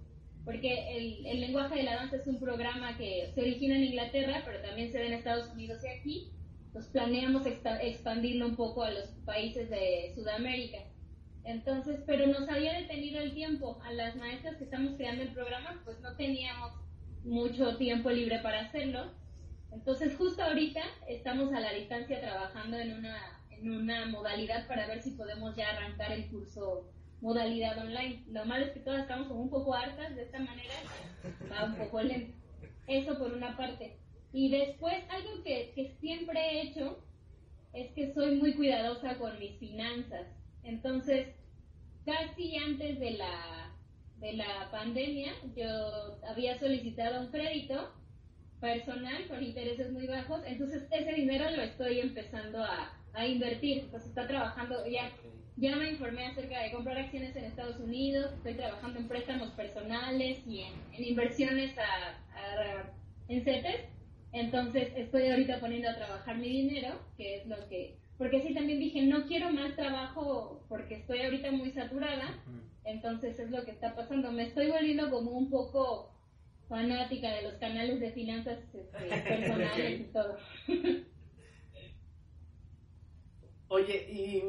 [0.48, 4.62] porque el, lenguaje de la danza es un programa que se origina en Inglaterra, pero
[4.62, 6.32] también se ve en Estados Unidos y aquí.
[6.72, 10.78] Pues planeamos expandirlo un poco a los países de Sudamérica.
[11.44, 13.82] Entonces, pero nos había detenido el tiempo.
[13.84, 16.72] A las maestras que estamos creando el programa, pues no teníamos
[17.26, 19.12] mucho tiempo libre para hacerlo.
[19.74, 23.18] Entonces, justo ahorita estamos a la distancia trabajando en una,
[23.50, 26.90] en una modalidad para ver si podemos ya arrancar el curso
[27.22, 28.24] modalidad online.
[28.30, 30.74] Lo malo es que todas estamos como un poco hartas de esta manera,
[31.52, 32.38] va un poco lento.
[32.88, 33.98] Eso por una parte.
[34.34, 37.04] Y después, algo que, que siempre he hecho
[37.74, 40.28] es que soy muy cuidadosa con mis finanzas.
[40.64, 41.28] Entonces,
[42.06, 43.76] casi antes de la,
[44.20, 47.94] de la pandemia, yo había solicitado un crédito
[48.60, 54.10] personal con intereses muy bajos, entonces ese dinero lo estoy empezando a, a invertir, entonces
[54.10, 55.12] está trabajando, ya,
[55.58, 60.38] ya me informé acerca de comprar acciones en Estados Unidos, estoy trabajando en préstamos personales
[60.46, 62.16] y en, inversiones a,
[63.28, 63.82] en CETES,
[64.34, 68.80] entonces estoy ahorita poniendo a trabajar mi dinero, que es lo que, porque sí también
[68.80, 72.40] dije, no quiero más trabajo porque estoy ahorita muy saturada,
[72.84, 76.14] entonces es lo que está pasando, me estoy volviendo como un poco
[76.70, 78.80] fanática de los canales de finanzas este,
[79.28, 80.38] personales y todo.
[83.70, 84.44] Oye, y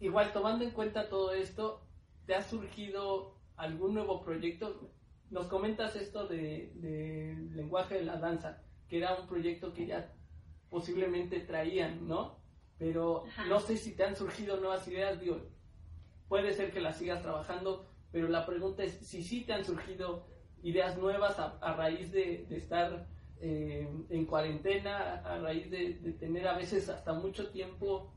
[0.00, 1.82] igual tomando en cuenta todo esto,
[2.26, 4.90] ¿te ha surgido algún nuevo proyecto?
[5.30, 6.72] Nos comentas esto de,
[7.52, 10.14] lenguaje de la danza, que era un proyecto que ya
[10.70, 12.38] posiblemente traían, ¿no?
[12.78, 15.40] Pero no sé si te han surgido nuevas ideas, digo,
[16.28, 20.26] puede ser que las sigas trabajando, pero la pregunta es si sí te han surgido
[20.62, 23.08] ideas nuevas a, raíz de, estar
[23.40, 28.12] eh, en cuarentena, a raíz de, tener a veces hasta mucho tiempo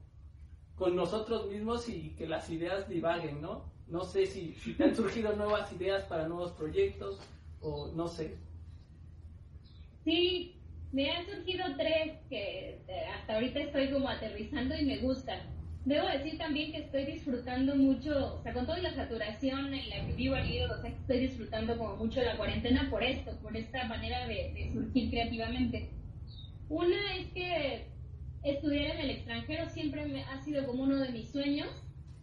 [0.75, 3.71] con nosotros mismos y que las ideas divaguen, ¿no?
[3.87, 7.19] No sé si, si te han surgido nuevas ideas para nuevos proyectos
[7.61, 8.37] o no sé.
[10.03, 10.55] Sí,
[10.91, 15.39] me han surgido tres que eh, hasta ahorita estoy como aterrizando y me gustan.
[15.85, 20.05] Debo decir también que estoy disfrutando mucho, o sea, con toda la saturación en la
[20.05, 23.85] que vivo al o sea, estoy disfrutando como mucho la cuarentena por esto, por esta
[23.85, 25.89] manera de, surgir creativamente.
[26.69, 27.87] Una es que
[28.43, 31.69] estudiar en el extranjero siempre me ha sido como uno de mis sueños,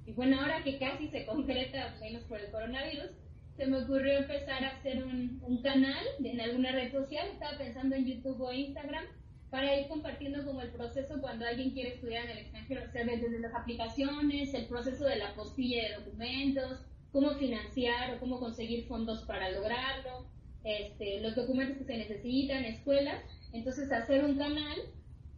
[0.06, 3.10] y bueno, ahora que casi se concreta, menos por el coronavirus,
[3.56, 8.06] se me ocurrió empezar a hacer un, canal en alguna red social, estaba pensando en
[8.06, 9.04] YouTube o Instagram,
[9.50, 13.04] para ir compartiendo como el proceso cuando alguien quiere estudiar en el extranjero, o sea,
[13.04, 16.80] desde las aplicaciones, el proceso de la postilla de documentos,
[17.12, 20.26] cómo financiar o cómo conseguir fondos para lograrlo,
[20.64, 24.78] este, los documentos que se necesitan, escuelas, entonces hacer un canal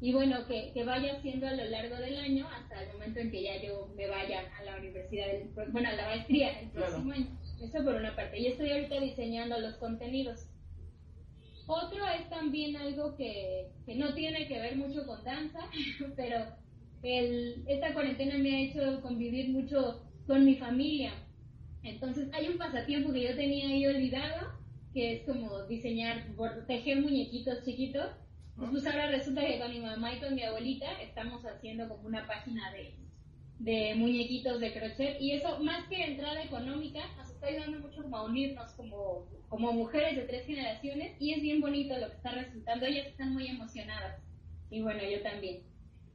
[0.01, 3.31] y bueno, que, que vaya haciendo a lo largo del año hasta el momento en
[3.31, 5.27] que ya yo me vaya a la universidad,
[5.73, 7.39] bueno, a la maestría el próximo año.
[7.61, 8.39] Eso por una parte.
[8.39, 10.47] Y estoy ahorita diseñando los contenidos.
[11.67, 15.61] Otro es también algo que, que no tiene que ver mucho con danza,
[16.17, 16.47] pero
[17.03, 21.13] el, esta cuarentena me ha hecho convivir mucho con mi familia.
[21.83, 24.53] Entonces hay un pasatiempo que yo tenía ahí olvidado,
[24.95, 26.27] que es como diseñar,
[26.67, 28.11] tejer muñequitos chiquitos.
[28.69, 32.27] Pues ahora resulta que con mi mamá y con mi abuelita estamos haciendo como una
[32.27, 32.95] página de,
[33.59, 38.19] de muñequitos de crochet y eso más que entrada económica nos está ayudando mucho como
[38.19, 42.33] a unirnos como como mujeres de tres generaciones y es bien bonito lo que está
[42.33, 42.85] resultando.
[42.85, 44.21] Ellas están muy emocionadas
[44.71, 45.63] y bueno, yo también.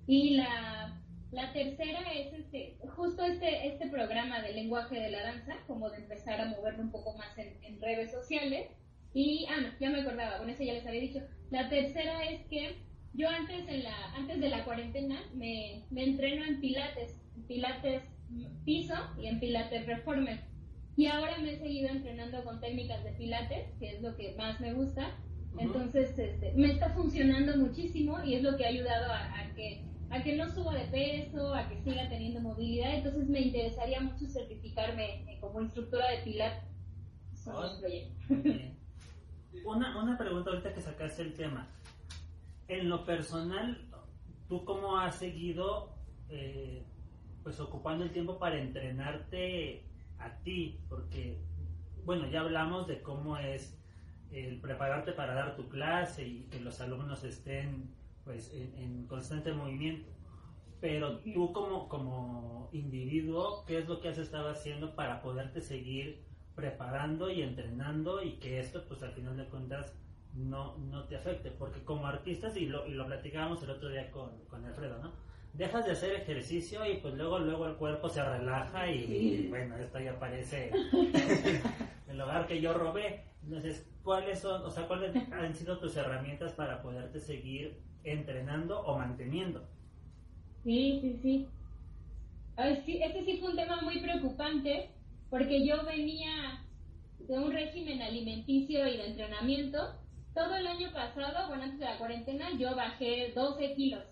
[0.08, 5.58] Y la, la tercera es este, justo este, este programa de lenguaje de la danza,
[5.67, 8.69] como de empezar a moverlo un poco más en redes sociales.
[9.15, 11.21] Y, ah, no, ya me acordaba, con eso ya les había dicho.
[11.49, 12.75] La tercera es que
[13.13, 18.04] yo antes, en la, antes de la cuarentena me, me entreno en pilates, pilates
[18.65, 20.56] piso y en pilates reformer
[20.97, 24.60] y ahora me he seguido entrenando con técnicas de pilates, que es lo que más
[24.62, 25.12] me gusta.
[25.58, 30.23] Entonces, este, me está funcionando muchísimo y es lo que ha ayudado a, que a
[30.23, 32.95] que no suba de peso, a que siga teniendo movilidad.
[32.95, 36.63] Entonces, me interesaría mucho certificarme eh, como instructora de pilates.
[39.63, 41.67] Una, una pregunta ahorita que sacaste el tema.
[42.67, 43.79] En lo personal,
[44.47, 45.95] ¿tú cómo has seguido
[46.29, 46.83] eh,
[47.43, 49.83] pues ocupando el tiempo para entrenarte
[50.19, 50.79] a ti?
[50.89, 51.39] Porque,
[52.03, 53.77] bueno, ya hablamos de cómo es
[54.31, 59.53] el prepararte para dar tu clase y que los alumnos estén pues en, en constante
[59.53, 60.09] movimiento.
[60.81, 66.25] Pero tú como, como individuo, ¿qué es lo que has estado haciendo para poderte seguir
[66.55, 69.93] preparando y entrenando y que esto pues al final de cuentas
[70.33, 71.51] no, no te afecte?
[71.51, 75.13] Porque como artistas, y lo, y lo platicábamos el otro día con, con Alfredo, ¿no?
[75.53, 79.77] Dejas de hacer ejercicio y pues luego luego el cuerpo se relaja y, y, bueno,
[79.77, 80.79] esto ya parece
[82.07, 83.23] el hogar que yo robé.
[83.43, 88.97] Entonces, ¿cuáles son, o sea, cuáles han sido tus herramientas para poderte seguir entrenando o
[88.97, 89.69] manteniendo?
[90.63, 91.55] Sí, sí, sí.
[92.57, 94.94] Ay, sí, Este sí fue un tema muy preocupante
[95.35, 96.63] porque yo venía
[97.19, 99.99] de un régimen alimenticio y de entrenamiento.
[100.33, 104.05] Todo el año pasado, bueno, antes de la cuarentena, yo bajé 12 kilos.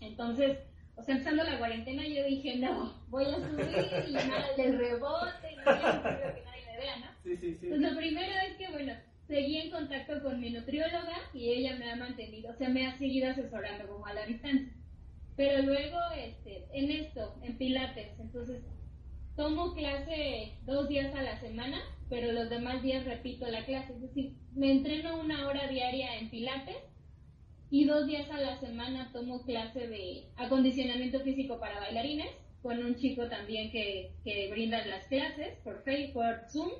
[0.00, 0.56] Entonces,
[0.96, 5.52] o sea, empezando la cuarentena, yo dije, no, voy a subir y nada del rebote,
[5.52, 7.06] y no quiero que nadie me vea, ¿no?
[7.22, 7.66] Sí, sí, sí.
[7.68, 8.94] Pues lo primero es que, bueno,
[9.26, 12.96] seguí en contacto con mi nutrióloga y ella me ha mantenido, o sea, me ha
[12.96, 14.72] seguido asesorando como a la distancia.
[15.36, 18.62] Pero luego, este, en esto, en Pilates, entonces,
[19.38, 23.92] tomo clase dos días a la semana, pero los demás días repito la clase.
[23.92, 26.76] Es decir, me entreno una hora diaria en Pilates
[27.70, 32.26] y dos días a la semana tomo clase de acondicionamiento físico para bailarines
[32.62, 36.72] con un chico también que, que brinda las clases por Facebook, por Zoom.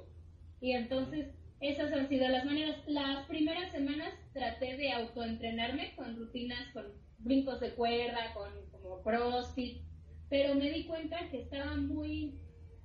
[0.60, 1.28] Y entonces,
[1.60, 2.76] esas han sido las maneras.
[2.88, 6.86] Las primeras semanas traté de autoentrenarme con rutinas, con
[7.18, 9.82] brincos de cuerda, con como crossfit,
[10.28, 12.38] pero me di cuenta que estaba muy,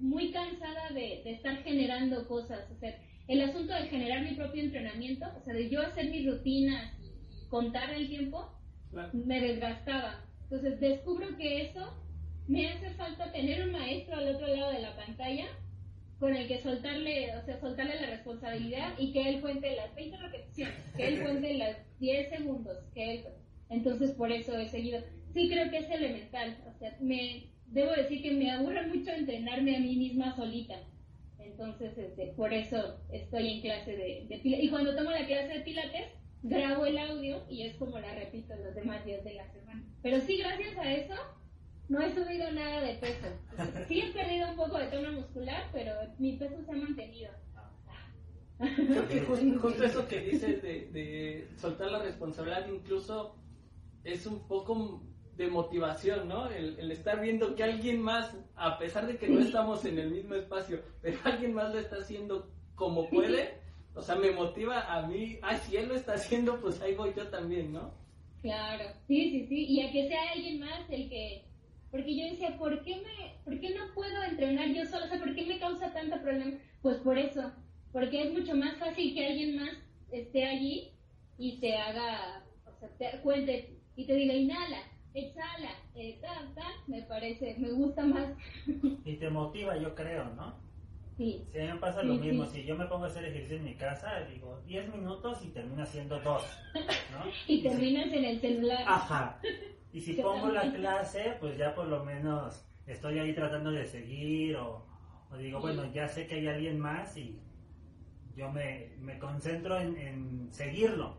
[0.03, 2.69] muy cansada de, de estar generando cosas.
[2.71, 2.93] O sea,
[3.27, 7.47] el asunto de generar mi propio entrenamiento, o sea, de yo hacer mis rutinas y
[7.47, 8.49] contar el tiempo,
[8.91, 9.09] Claro.
[9.13, 10.23] me desgastaba.
[10.43, 11.93] Entonces descubro que eso
[12.47, 15.47] me hace falta tener un maestro al otro lado de la pantalla
[16.19, 20.17] con el que soltarle, o sea, soltarle la responsabilidad y que él cuente las 20
[20.17, 23.23] repeticiones, que él cuente las 10 segundos, que él...
[23.69, 25.01] Entonces por eso he seguido.
[25.33, 29.75] Sí creo que es elemental, o sea, me debo decir que me aburre mucho entrenarme
[29.75, 30.75] a mí misma solita.
[31.39, 34.65] Entonces, este, por eso estoy en clase de, de pilates.
[34.65, 36.07] Y cuando tomo la clase de pilates,
[36.43, 39.83] grabo el audio y es como la repito los demás días de la semana.
[40.01, 41.15] Pero sí, gracias a eso,
[41.89, 43.27] no he subido nada de peso.
[43.87, 47.31] Sí he perdido un poco de tono muscular, pero mi peso se ha mantenido.
[48.57, 53.35] Creo que justo, justo eso que dices de, de soltar la responsabilidad incluso
[54.03, 55.01] es un poco
[55.37, 56.49] de motivación, ¿no?
[56.49, 60.11] El, el estar viendo que alguien más, a pesar de que no estamos en el
[60.11, 63.61] mismo espacio, pero alguien más lo está haciendo como puede,
[63.95, 67.13] o sea, me motiva a mí, ay, si él lo está haciendo, pues ahí voy
[67.15, 67.93] yo también, ¿no?
[68.41, 69.65] Claro, sí, sí, sí.
[69.65, 71.45] Y a que sea alguien más el que...
[71.91, 75.05] Porque yo decía, ¿por qué, me, ¿por qué no puedo entrenar yo sola?
[75.05, 76.57] O sea, ¿por qué me causa tanto problema?
[76.81, 77.51] Pues por eso.
[77.91, 79.71] Porque es mucho más fácil que alguien más
[80.11, 80.91] esté allí
[81.37, 84.81] y te haga, o sea, te cuente y te diga, inhala,
[85.13, 88.29] exhala, eh, ta, ta, me parece, me gusta más.
[89.05, 90.55] Y te motiva, yo creo, ¿no?
[91.17, 92.61] sí, Si a mí me pasa Sí, lo mismo, sí.
[92.61, 95.83] si yo me pongo a hacer ejercicio en mi casa, digo 10 minutos y termino
[95.83, 97.31] haciendo 2, ¿no?
[97.47, 98.83] y terminas en el celular.
[98.87, 99.39] Ajá.
[99.91, 100.81] Y si Yo pongo la también.
[100.81, 104.83] clase, pues ya por lo menos estoy ahí tratando de seguir o,
[105.31, 105.61] o digo, Sí.
[105.67, 107.39] bueno, ya sé que hay alguien más y
[108.35, 111.17] yo me, me concentro en, en seguirlo,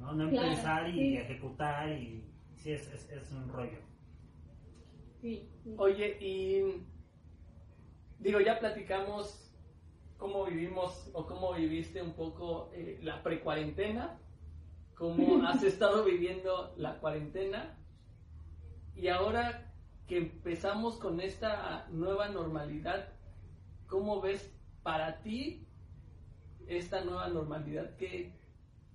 [0.00, 0.12] ¿no?
[0.14, 2.24] No en Claro, pensar y ejecutar y
[2.68, 3.78] sí, es, es, es un rollo.
[5.20, 5.74] Sí, sí.
[5.78, 6.84] Oye, y
[8.18, 9.52] digo, ya platicamos
[10.18, 14.18] cómo vivimos o cómo viviste un poco eh, la precuarentena,
[14.94, 17.78] cómo has estado viviendo la cuarentena
[18.94, 19.72] y ahora
[20.06, 23.12] que empezamos con esta nueva normalidad,
[23.86, 24.52] ¿cómo ves
[24.82, 25.66] para ti
[26.66, 27.96] esta nueva normalidad?
[27.96, 28.37] ¿Qué,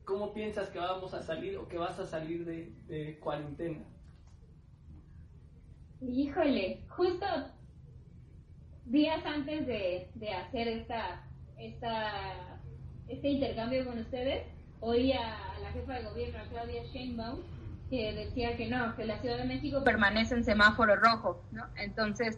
[0.06, 3.80] ¿Cómo piensas que vamos a salir o que vas a salir de, cuarentena?
[6.02, 7.26] Híjole, justo
[8.86, 11.24] días antes de, de hacer esta,
[11.58, 12.60] esta,
[13.08, 14.46] este intercambio con ustedes,
[14.82, 17.40] oí a la jefa de gobierno, a Claudia Sheinbaum,
[17.90, 21.66] que decía que no, que la Ciudad de México permanece en semáforo rojo, ¿no?
[21.78, 22.38] Entonces,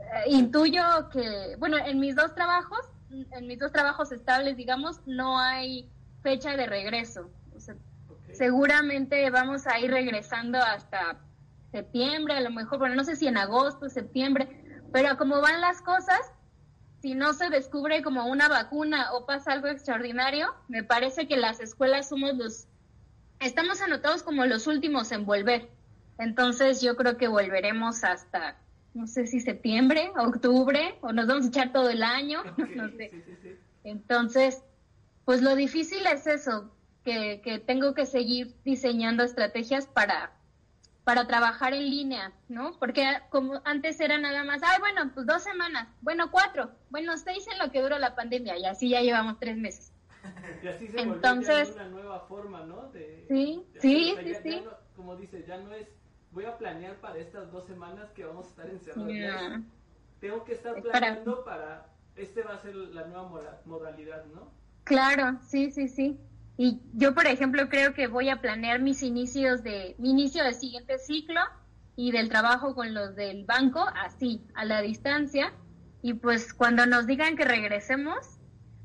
[0.00, 5.38] eh, intuyo que, bueno, en mis dos trabajos, en mis dos trabajos estables, digamos, no
[5.38, 5.88] hay
[6.22, 7.30] fecha de regreso.
[7.54, 7.76] O sea,
[8.32, 11.18] seguramente vamos a ir regresando hasta
[11.70, 14.48] septiembre, a lo mejor, bueno, no sé si en agosto, septiembre,
[14.92, 16.20] pero como van las cosas,
[17.00, 21.60] si no se descubre como una vacuna o pasa algo extraordinario, me parece que las
[21.60, 22.66] escuelas somos los,
[23.40, 25.68] estamos anotados como los últimos en volver.
[26.18, 28.56] Entonces yo creo que volveremos hasta,
[28.92, 32.42] no sé si septiembre, octubre, o nos vamos a echar todo el año,
[32.76, 33.12] no sé.
[33.84, 34.62] Entonces,
[35.24, 36.70] pues lo difícil es eso,
[37.04, 40.32] que, que tengo que seguir diseñando estrategias para
[41.04, 42.72] para trabajar en línea, ¿no?
[42.78, 47.46] Porque como antes era nada más, ay, bueno, pues dos semanas, bueno, cuatro, bueno, seis
[47.50, 49.92] en lo que duró la pandemia, y así ya llevamos tres meses.
[50.62, 52.90] y así se Entonces, una nueva forma, ¿no?
[52.92, 54.62] sí, sí, sí, sí.
[54.94, 55.88] como dices, ya no es,
[56.32, 59.62] voy a planear para estas dos semanas que vamos a estar encerrados.
[60.20, 61.60] Tengo que estar planeando para...
[61.60, 64.52] para, este va a ser la nueva modalidad, ¿no?
[64.84, 66.18] Claro, sí, sí, sí.
[66.56, 70.54] Y yo, por ejemplo, creo que voy a planear mis inicios de, mi inicio del
[70.54, 71.40] siguiente ciclo
[71.96, 75.52] y del trabajo con los del banco así, a la distancia.
[76.02, 78.38] Y pues cuando nos digan que regresemos,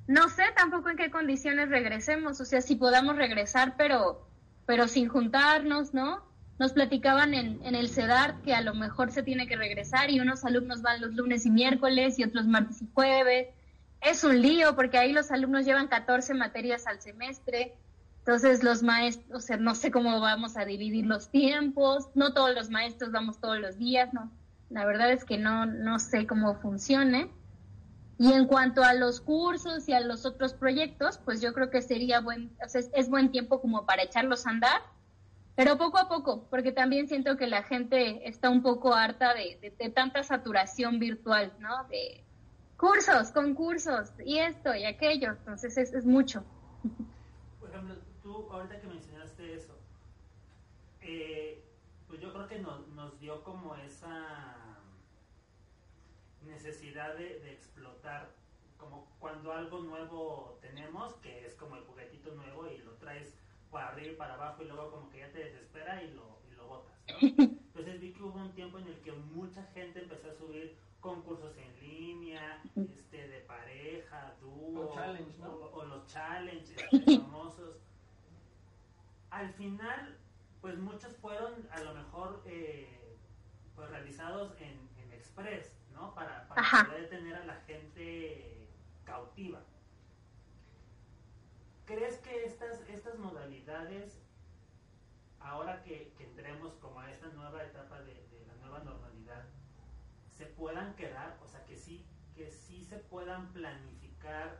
[0.07, 4.29] no sé tampoco en qué condiciones regresemos, o sea, si podamos regresar, pero,
[4.65, 6.23] pero sin juntarnos, ¿no?
[6.59, 10.21] Nos platicaban en, en el CEDAR que a lo mejor se tiene que regresar y
[10.21, 13.47] unos alumnos van los lunes y miércoles y otros martes y jueves
[14.01, 17.75] es un lío porque ahí los alumnos llevan 14 materias al semestre.
[18.19, 22.55] Entonces los maestros, o sea, no sé cómo vamos a dividir los tiempos, no todos
[22.55, 24.31] los maestros vamos todos los días, no.
[24.69, 27.31] La verdad es que no, no sé cómo funcione.
[28.17, 31.81] Y en cuanto a los cursos y a los otros proyectos, pues yo creo que
[31.81, 34.81] sería buen, o sea, es, buen tiempo como para echarlos a andar,
[35.55, 39.75] pero poco a poco, porque también siento que la gente está un poco harta de,
[39.77, 41.83] de tanta saturación virtual, ¿no?
[41.89, 42.24] De,
[42.77, 46.43] cursos, concursos, y esto y aquello, entonces es, es mucho.
[47.59, 49.77] Por ejemplo, tú ahorita que mencionaste eso,
[51.01, 51.63] eh,
[52.07, 54.77] pues yo creo que nos, nos dio como esa
[56.41, 58.29] necesidad de, de, explotar,
[58.77, 63.33] como cuando algo nuevo tenemos, que es como el juguetito nuevo y lo traes
[63.71, 66.55] para arriba y para abajo y luego como que ya te desespera y lo, y
[66.55, 66.93] lo botas.
[67.19, 71.55] Entonces vi que hubo un tiempo en el que mucha gente empezó a subir concursos
[71.57, 74.91] en línea, este, de pareja, dúo,
[75.71, 76.81] o, los challenges
[77.21, 77.77] famosos.
[79.29, 80.17] Al final,
[80.61, 83.17] pues muchos fueron a lo mejor eh,
[83.75, 86.15] pues realizados en, en Express, ¿no?
[86.15, 88.67] Para, para poder tener a la gente
[89.03, 89.61] cautiva.
[91.85, 94.23] ¿Crees que estas, estas modalidades,
[95.39, 99.14] ahora que, que entremos como a esta nueva etapa de, de la nueva normalidad,
[100.37, 104.59] se puedan quedar, o sea, que sí, que sí se puedan planificar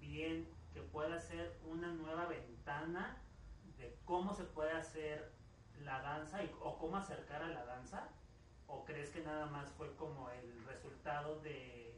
[0.00, 3.16] bien, que pueda ser una nueva ventana
[3.78, 5.32] de cómo se puede hacer
[5.84, 8.08] la danza y, o cómo acercar a la danza?
[8.66, 11.94] ¿O crees que nada más fue como el resultado de,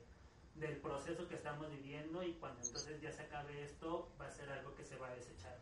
[0.57, 4.50] del proceso que estamos viviendo y cuando entonces ya se acabe esto va a ser
[4.50, 5.59] algo que se va a desechar?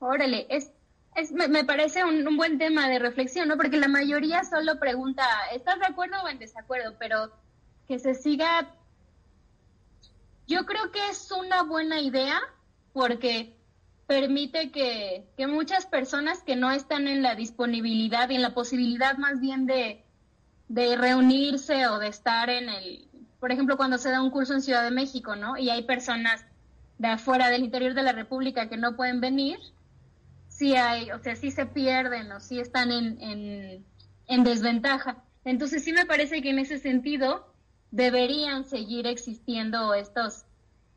[0.00, 0.72] Órale, es,
[1.32, 3.56] me, parece un, buen tema de reflexión, ¿no?
[3.56, 6.94] Porque la mayoría solo pregunta, ¿estás de acuerdo o en desacuerdo?
[6.98, 7.32] Pero
[7.86, 8.74] que se siga...
[10.46, 12.40] Yo creo que es una buena idea
[12.92, 13.54] porque
[14.06, 19.18] permite que, que muchas personas que no están en la disponibilidad y en la posibilidad
[19.18, 20.02] más bien de,
[20.68, 23.08] de reunirse o de estar en el,
[23.40, 25.56] por ejemplo, cuando se da un curso en Ciudad de México, ¿no?
[25.56, 26.44] Y hay personas
[26.98, 29.58] de afuera del interior de la República que no pueden venir,
[30.58, 33.84] sí hay, o sea, sí se pierden o sí están en,
[34.26, 35.22] en, desventaja.
[35.44, 37.54] Entonces sí me parece que en ese sentido
[37.92, 40.46] deberían seguir existiendo estos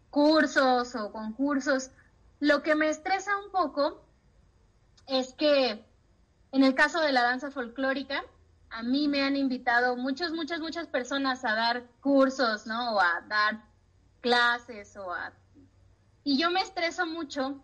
[0.10, 1.92] cursos o concursos.
[2.40, 4.04] Lo que me estresa un poco
[5.06, 5.86] es que
[6.52, 8.24] en el caso de la danza folclórica,
[8.72, 12.96] a mí me han invitado muchas, muchas, muchas personas a dar cursos, ¿no?
[12.96, 13.64] O a dar
[14.22, 15.34] clases o a...
[16.24, 17.64] Y yo me estreso mucho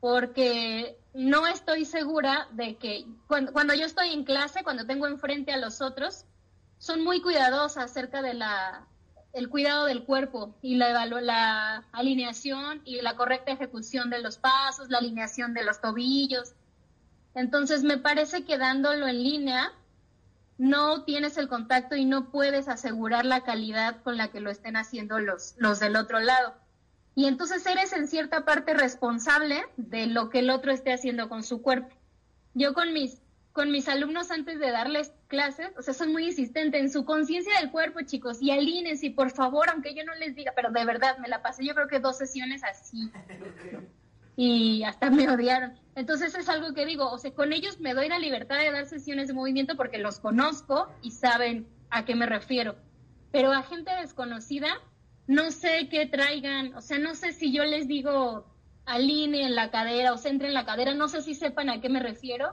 [0.00, 5.56] porque no estoy segura de que cuando, yo estoy en clase, cuando tengo enfrente a
[5.56, 6.24] los otros,
[6.78, 8.86] son muy cuidadosas acerca de la
[9.32, 14.90] el cuidado del cuerpo y la, la alineación y la correcta ejecución de los pasos,
[14.90, 16.54] la alineación de los tobillos.
[17.36, 19.72] Entonces me parece que dándolo en línea
[20.58, 24.76] no tienes el contacto y no puedes asegurar la calidad con la que lo estén
[24.76, 26.54] haciendo los, los del otro lado
[27.20, 31.42] y entonces eres en cierta parte responsable de lo que el otro esté haciendo con
[31.42, 31.94] su cuerpo.
[32.54, 33.20] Yo con mis
[33.52, 37.60] con mis alumnos antes de darles clases, o sea, soy muy insistente en su conciencia
[37.60, 41.18] del cuerpo, chicos, y alínense, por favor, aunque yo no les diga, pero de verdad,
[41.18, 43.12] me la pasé yo creo que dos sesiones así.
[44.34, 45.74] Y hasta me odiaron.
[45.94, 48.86] Entonces es algo que digo, o sea, con ellos me doy la libertad de dar
[48.86, 52.76] sesiones de movimiento porque los conozco y saben a qué me refiero
[53.32, 54.68] pero a gente desconocida
[55.30, 58.44] no sé qué traigan, o sea, no sé si yo les digo
[58.84, 62.52] alineen la cadera o centren la cadera, no sé si sepan a qué me refiero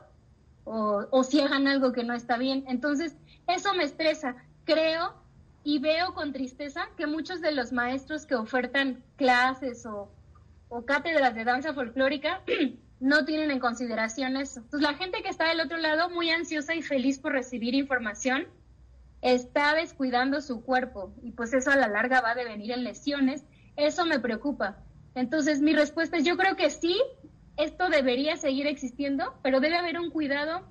[0.64, 2.66] o, o si hagan algo que no está bien.
[2.68, 3.18] Entonces,
[3.48, 4.36] eso me estresa.
[4.64, 5.16] Creo
[5.64, 10.12] y veo con tristeza que muchos de los maestros que ofertan clases o,
[10.70, 12.44] o cátedras de danza folclórica
[13.00, 14.60] no tienen en consideración eso.
[14.60, 18.46] Entonces, la gente que está del otro lado, muy ansiosa y feliz por recibir información,
[19.22, 23.46] está descuidando su cuerpo y pues eso a la larga va a devenir en lesiones.
[23.76, 24.78] Eso me preocupa.
[25.16, 26.96] Entonces, mi respuesta es, yo creo que sí,
[27.58, 30.62] esto debería seguir existiendo, pero debe haber un cuidado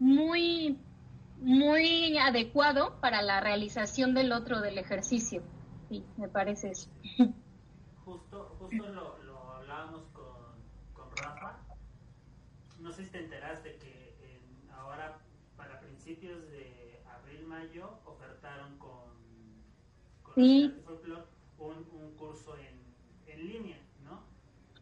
[0.00, 0.78] muy,
[1.36, 5.42] muy adecuado para la realización del otro del ejercicio.
[5.88, 6.90] Sí, me parece eso.
[8.04, 10.34] Justo, justo lo, hablábamos con,
[10.92, 11.60] con Rafa.
[12.80, 15.18] No sé si te enteraste que en, ahora,
[15.56, 16.74] para principios de
[17.64, 19.12] abril-mayo, ofertaron con,
[20.22, 20.72] con Sí.
[21.58, 22.82] un, un curso en,
[23.26, 24.22] en línea, ¿no?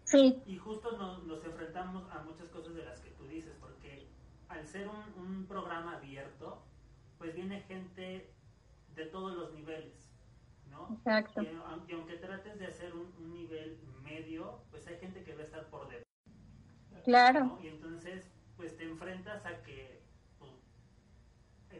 [0.04, 4.08] Sí, Y justo nos, nos enfrentamos a muchas cosas de las que tú dices, porque
[4.48, 6.62] al ser un, un programa abierto,
[7.18, 8.34] pues viene gente
[8.94, 10.12] de todos los niveles,
[10.70, 10.88] ¿no?
[10.96, 11.42] exacto.
[11.42, 15.34] Y, aun- y aunque trates de hacer un, un nivel medio, pues hay gente que
[15.34, 16.02] va a estar por debajo,
[17.04, 17.60] Claro, ¿no?
[17.62, 20.01] Y entonces, pues te enfrentas a que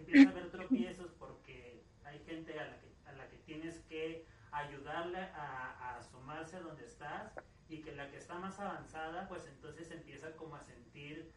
[0.02, 4.26] empieza a haber tropiezos porque hay gente a la que, a la que tienes que
[4.50, 7.32] ayudarle a, a sumarse a donde estás
[7.68, 11.32] y que la que está más avanzada, pues entonces empieza como a sentir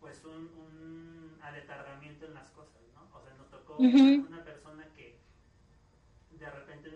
[0.00, 1.38] pues un, un
[2.26, 3.08] en las cosas, ¿no?
[3.16, 3.78] O sea, nos tocó
[4.28, 5.18] una persona que
[6.30, 6.90] de repente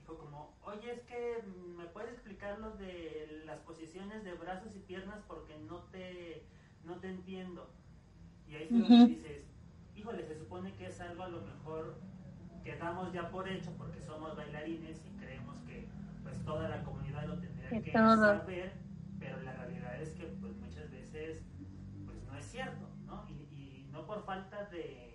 [0.00, 1.42] dijo como, oye, es que
[1.76, 6.42] me puedes explicar lo de las posiciones de brazos y piernas porque no te,
[6.84, 7.70] no te entiendo.
[8.48, 9.06] Y ahí es donde Ujú.
[9.06, 9.46] dices,
[10.02, 11.94] híjole, se supone que es algo a lo mejor
[12.64, 15.88] que damos ya por hecho porque somos bailarines y creemos que
[16.24, 18.72] pues toda la comunidad lo tendría Que que saber,
[19.20, 21.42] pero la realidad es que pues muchas veces
[22.04, 23.24] pues no es cierto, ¿no?
[23.28, 25.14] Y, y no por falta de,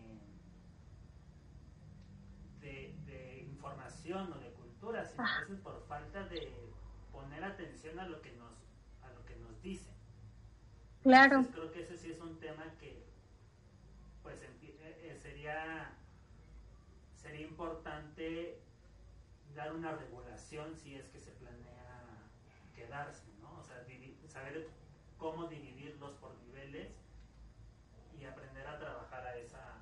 [2.62, 6.74] de, de información o de cultura, sino a veces por falta de
[7.12, 8.54] poner atención a lo que nos,
[9.02, 9.94] a lo que nos dicen.
[11.04, 11.40] claro.
[11.40, 13.06] Entonces, creo que ese sí es un tema que
[14.28, 14.50] pues eh,
[14.82, 15.90] eh, sería
[17.16, 18.60] sería importante
[19.56, 22.28] dar una regulación si es que se planea
[22.76, 23.58] quedarse, ¿no?
[23.60, 23.86] O sea,
[24.28, 24.68] saber
[25.18, 26.90] cómo dividirlos por niveles
[28.20, 29.76] y aprender a trabajar a esa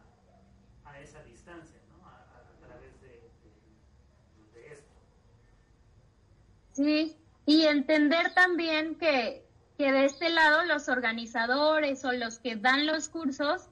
[0.85, 2.07] a esa distancia, ¿no?
[2.07, 4.93] A través de, de- de esto.
[6.73, 12.85] Sí, y entender también que, que de este lado los organizadores o los que dan
[12.85, 13.69] los cursos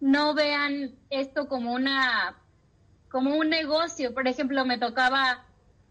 [0.00, 2.36] no vean esto como una
[3.10, 4.14] como un negocio.
[4.14, 5.44] Por ejemplo, me tocaba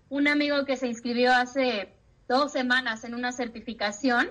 [0.09, 1.93] un amigo que se inscribió hace
[2.27, 4.29] dos semanas en una certificación,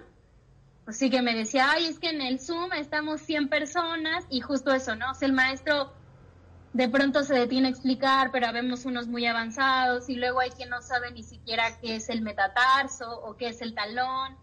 [0.85, 4.41] pues sí que me decía, ay, es que en el Zoom estamos 100 personas y
[4.41, 5.11] justo eso, ¿no?
[5.11, 5.93] O el maestro
[6.73, 10.71] de pronto se detiene a explicar, pero vemos unos muy avanzados y luego hay quien
[10.71, 14.37] no sabe ni siquiera qué es el metatarso o qué es el talón.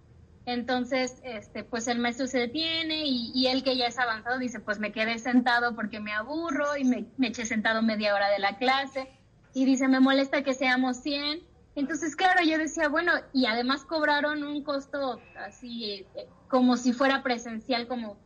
[0.45, 4.59] Entonces, este, pues el maestro se detiene y, y él que ya es avanzado dice,
[4.59, 8.57] pues me quedé sentado porque me aburro y me, eché sentado media hora de la
[8.57, 9.09] clase
[9.53, 11.41] y dice, me molesta que seamos 100.
[11.75, 17.23] Entonces, claro, yo decía, bueno, y además cobraron un costo así eh, como si fuera
[17.23, 18.17] presencial, como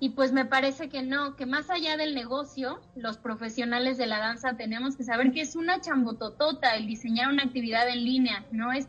[0.00, 4.18] y pues me parece que no, que más allá del negocio, los profesionales de la
[4.18, 8.72] danza tenemos que saber que es una chambototota el diseñar una actividad en línea, ¿no?
[8.72, 8.88] Es,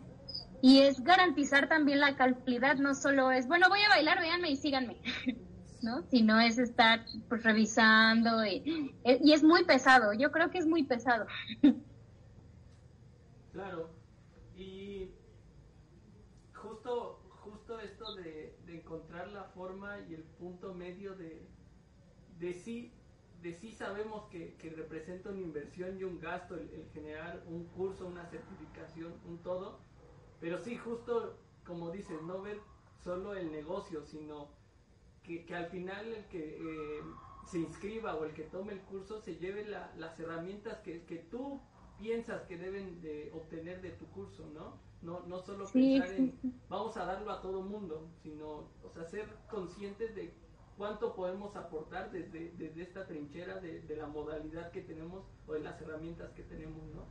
[0.66, 4.55] y es garantizar también la calidad, no solo es, bueno, voy a bailar, véanme y
[4.55, 4.99] síganme,
[5.84, 6.01] ¿no?
[6.09, 10.84] Sino es estar pues, revisando y, y es muy pesado, yo creo que es muy
[10.84, 11.28] pesado.
[13.53, 13.89] Claro.
[14.57, 15.11] Y
[16.53, 21.47] justo, justo esto de, de encontrar la forma y el punto medio de,
[22.39, 22.91] de sí,
[23.41, 27.66] de sí sabemos que, que representa una inversión y un gasto el, el generar un
[27.68, 29.80] curso, una certificación, un todo,
[30.39, 32.59] pero sí justo como dices, no ver
[33.03, 34.49] solo el negocio, sino
[35.23, 36.57] que, que al final el que
[36.99, 37.01] eh,
[37.51, 41.17] se inscriba o el que tome el curso se lleve la- las herramientas que, que
[41.17, 41.59] tú
[41.97, 44.79] piensas que deben de obtener de tu curso, ¿no?
[45.01, 46.33] No, no solo Sí, pensar en
[46.69, 50.33] vamos a darlo a todo mundo, sino, o sea, ser conscientes de
[50.77, 55.59] cuánto podemos aportar desde, desde esta trinchera de, de la modalidad que tenemos o de
[55.61, 57.05] las herramientas que tenemos, ¿no?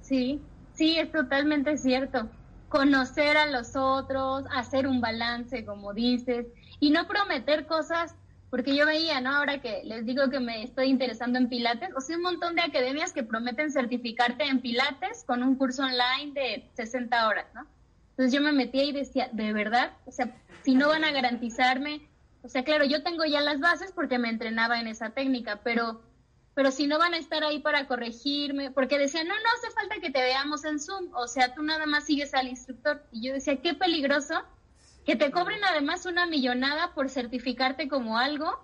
[0.00, 0.42] Sí,
[0.80, 2.30] sí, es totalmente cierto.
[2.70, 6.46] Conocer a los otros, hacer un balance, como dices,
[6.80, 8.14] y no prometer cosas
[8.48, 9.36] porque yo veía, ¿no?
[9.36, 12.62] Ahora que les digo que me estoy interesando en Pilates, o sea, un montón de
[12.62, 17.66] academias que prometen certificarte en Pilates con un curso online de 60 horas, ¿no?
[18.12, 19.92] Entonces yo me metía y decía, ¿de verdad?
[20.06, 22.08] O sea, si no van a garantizarme,
[22.42, 26.00] o sea, claro, yo tengo ya las bases porque me entrenaba en esa técnica, pero
[26.60, 29.94] pero si no van a estar ahí para corregirme, porque decían, no, no hace falta
[29.98, 33.02] que te veamos en Zoom, o sea, tú nada más sigues al instructor.
[33.12, 34.42] Y yo decía, qué peligroso
[35.06, 38.62] que te cobren además una millonada por certificarte como algo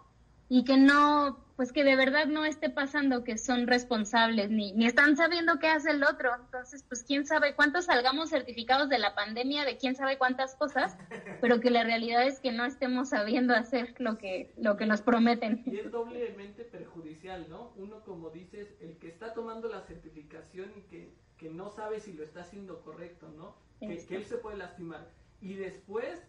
[0.48, 4.86] y que no, pues que de verdad no esté pasando que son responsables ni, ni
[4.86, 6.30] están sabiendo qué hace el otro.
[6.34, 10.96] Entonces, pues quién sabe cuántos salgamos certificados de la pandemia, de quién sabe cuántas cosas,
[11.40, 15.02] pero que la realidad es que no estemos sabiendo hacer lo que, lo que nos
[15.02, 15.62] prometen.
[15.66, 17.72] Y es doblemente perjudicial, ¿no?
[17.76, 22.12] Uno, como dices, el que está tomando la certificación y que, que no sabe si
[22.12, 23.56] lo está haciendo correcto, ¿no?
[23.80, 25.10] Que, que él se puede lastimar.
[25.40, 26.22] Y después,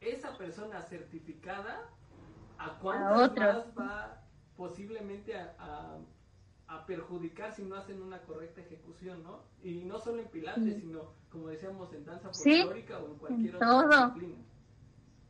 [0.00, 1.88] esa persona certificada
[2.62, 4.22] ¿A cuántas más va
[4.56, 5.98] posiblemente a,
[6.68, 9.42] a, perjudicar si no hacen una correcta ejecución, ¿no?
[9.62, 14.06] Y no solo en pilates, sino, como decíamos, en danza folclórica o en cualquier otra
[14.06, 14.44] disciplina.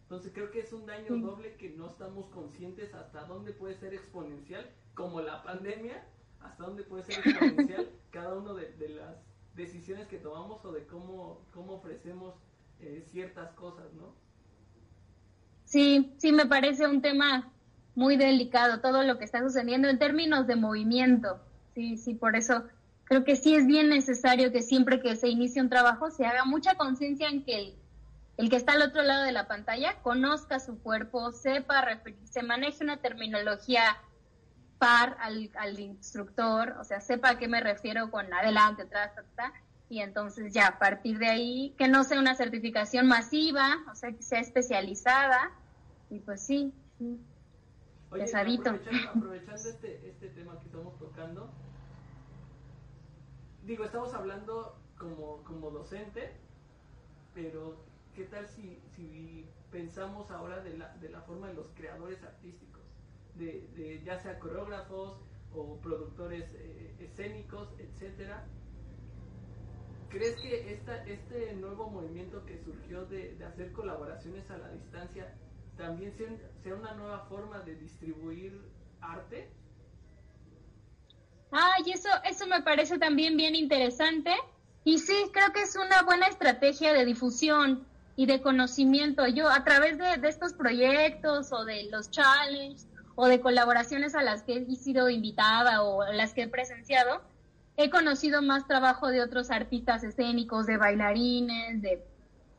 [0.02, 3.94] Entonces creo que es un daño doble que no estamos conscientes hasta dónde puede ser
[3.94, 6.06] exponencial, como la pandemia,
[6.40, 9.16] hasta dónde puede ser exponencial cada uno de, las
[9.54, 12.34] decisiones que tomamos o de cómo, cómo ofrecemos
[12.80, 14.14] eh, ciertas cosas, ¿no?
[15.72, 17.50] Sí, sí, me parece un tema
[17.94, 21.40] muy delicado todo lo que está sucediendo en términos de movimiento.
[21.74, 22.64] Sí, sí, por eso
[23.04, 26.44] creo que sí es bien necesario que siempre que se inicie un trabajo se haga
[26.44, 27.74] mucha conciencia en que el,
[28.36, 32.84] el, que está al otro lado de la pantalla conozca su cuerpo, sepa referirse, maneje
[32.84, 33.96] una terminología
[34.76, 39.52] par al, al instructor, o sea, sepa a qué me refiero con adelante, atrás, atrás,
[39.88, 44.12] y entonces ya a partir de ahí, que no sea una certificación masiva, o sea,
[44.12, 45.50] que sea especializada,
[46.12, 46.74] y pues sí,
[48.10, 48.70] pesadito.
[49.14, 51.50] Aprovechando, este, este tema que estamos tocando,
[53.64, 56.32] digo, estamos hablando como, como docente,
[57.32, 57.76] pero
[58.14, 62.82] ¿qué tal si, si pensamos ahora de la, de la forma de los creadores artísticos?
[63.36, 65.16] De, de ya sea coreógrafos
[65.54, 68.44] o productores eh, escénicos, etcétera.
[70.10, 75.34] ¿Crees que esta, este nuevo movimiento que surgió de, de hacer colaboraciones a la distancia
[75.76, 76.12] también
[76.62, 78.60] sea, una nueva forma de distribuir
[79.00, 79.50] arte.
[81.50, 84.32] Ay, eso, eso me parece también bien interesante.
[84.84, 89.26] Y sí, creo que es una buena estrategia de difusión y de conocimiento.
[89.26, 94.22] Yo a través de, de estos proyectos o de los challenges o de colaboraciones a
[94.22, 97.22] las que he sido invitada o las que he presenciado,
[97.76, 102.04] he conocido más trabajo de otros artistas escénicos, de bailarines, de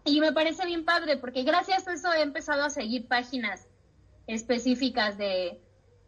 [0.05, 3.67] y me parece bien padre porque gracias a eso he empezado a seguir páginas
[4.27, 5.59] específicas de,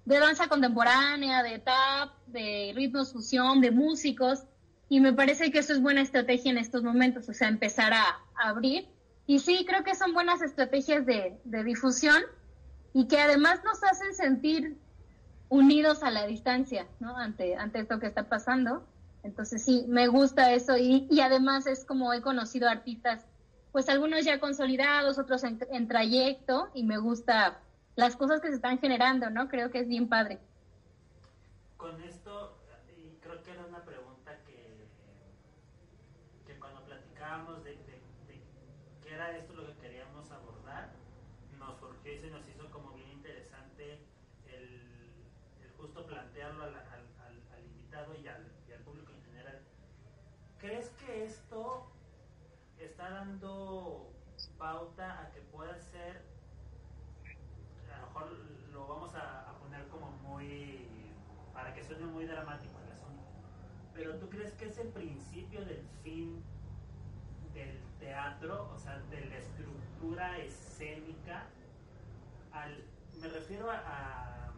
[0.05, 4.43] danza contemporánea, de tap, de ritmos fusión, de músicos.
[4.87, 8.19] Y me parece que eso es buena estrategia en estos momentos, o sea, empezar a,
[8.35, 8.87] abrir.
[9.25, 12.21] Y sí, creo que son buenas estrategias de, difusión
[12.93, 14.77] y que además nos hacen sentir
[15.49, 17.17] unidos a la distancia, ¿no?
[17.17, 18.85] Ante, ante esto que está pasando.
[19.23, 23.25] Entonces sí, me gusta eso y, y además es como he conocido artistas
[23.76, 27.59] pues algunos ya consolidados, otros en, trayecto, y me gusta
[27.97, 29.49] las cosas que se están generando, ¿no?
[29.49, 30.39] Creo que es bien padre.
[31.76, 32.57] Con esto,
[32.95, 34.88] y creo que era una pregunta que,
[36.47, 37.99] que cuando platicábamos de, de,
[39.03, 40.91] qué era esto lo que queríamos abordar,
[41.59, 43.99] nos surgió y se nos hizo como bien interesante
[44.47, 44.80] el,
[45.78, 47.03] justo plantearlo al, al,
[47.53, 49.59] al invitado y al, y al público en general.
[50.59, 51.91] ¿Crees que esto
[52.86, 54.11] está dando
[54.66, 56.24] pauta a que pueda ser,
[57.93, 58.30] a lo mejor
[58.74, 60.88] lo vamos a, poner como muy,
[61.53, 63.24] para que suene muy dramático el asunto,
[63.93, 66.43] pero tú crees que es el principio del fin
[67.53, 71.43] del teatro, o sea, de la estructura escénica,
[72.51, 72.84] al,
[73.22, 74.51] me refiero a,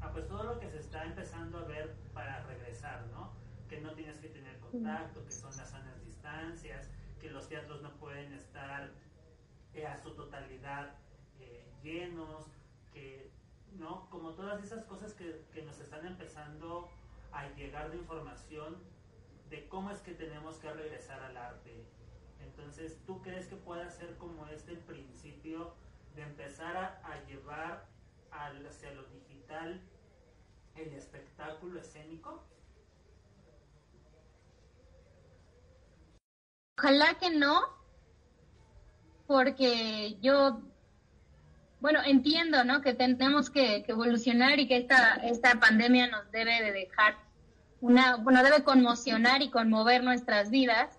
[0.00, 3.30] a, pues todo lo que se está empezando a ver para regresar, ¿no?
[3.68, 6.90] Que no tienes que tener contacto, que son las sanas distancias,
[7.20, 8.90] que los teatros no pueden estar
[9.76, 10.94] eh, a su totalidad
[11.82, 12.46] llenos,
[12.92, 13.30] que,
[13.78, 14.10] ¿no?
[14.10, 16.88] Como todas esas cosas que, que nos están empezando
[17.30, 18.76] a llegar de información
[19.50, 21.84] de cómo es que tenemos que regresar al arte.
[22.40, 25.74] Entonces, ¿tú crees que pueda ser como este el principio
[26.16, 27.86] de empezar a llevar
[28.30, 29.80] hacia lo digital
[30.74, 32.42] el espectáculo escénico?
[36.78, 37.62] Ojalá que no,
[39.26, 40.60] porque yo,
[41.80, 42.80] bueno, entiendo, ¿no?
[42.82, 47.16] Que tenemos que, evolucionar y que esta, esta pandemia nos debe de dejar
[47.80, 50.98] una, bueno, debe conmocionar y conmover nuestras vidas.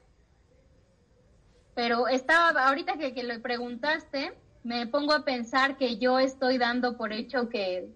[1.76, 6.98] Pero estaba, ahorita que, que le preguntaste, me pongo a pensar que yo estoy dando
[6.98, 7.90] por hecho que,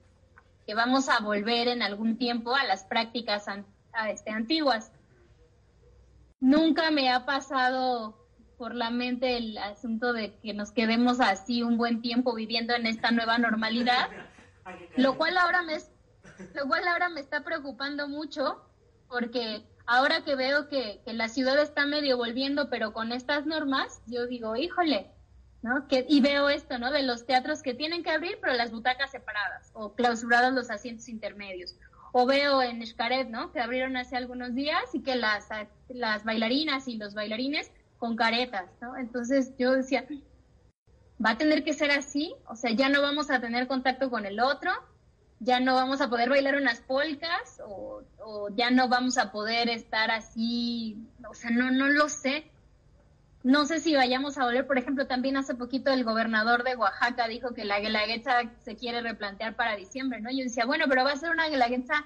[0.66, 3.46] que vamos a volver en algún tiempo a las prácticas
[4.10, 4.92] este, antiguas.
[6.40, 8.21] Nunca me ha pasado
[8.62, 12.86] por la mente el asunto de que nos quedemos así un buen tiempo viviendo en
[12.86, 14.08] esta nueva normalidad,
[14.98, 15.78] lo cual ahora me
[16.54, 18.64] lo cual ahora me está preocupando mucho
[19.08, 24.28] porque ahora que veo que, la ciudad está medio volviendo pero con estas normas, yo
[24.28, 25.10] digo, híjole,
[25.64, 25.88] ¿no?
[25.88, 26.92] Que, y veo esto, ¿no?
[26.92, 31.10] De los teatros que tienen que abrir pero las butacas separadas o clausurados los asientos
[31.10, 31.78] intermedios.
[32.14, 33.52] O veo en Xcaret, ¿no?
[33.54, 35.48] Que abrieron hace algunos días y que las,
[35.88, 37.72] las bailarinas y los bailarines
[38.02, 38.98] con caretas, ¿no?
[38.98, 40.08] Entonces yo decía,
[41.24, 44.26] va a tener que ser así, o sea, ya no vamos a tener contacto con
[44.26, 44.72] el otro,
[45.40, 48.02] ya no vamos a poder bailar unas polcas o,
[48.56, 50.98] ya no vamos a poder estar así,
[51.30, 52.50] o sea, no, no lo sé.
[53.44, 57.28] No sé si vayamos a volver, por ejemplo, también hace poquito el gobernador de Oaxaca
[57.28, 60.32] dijo que la guelaguetza se quiere replantear para diciembre, ¿no?
[60.32, 62.04] Yo decía, bueno, pero va a ser una guelaguetza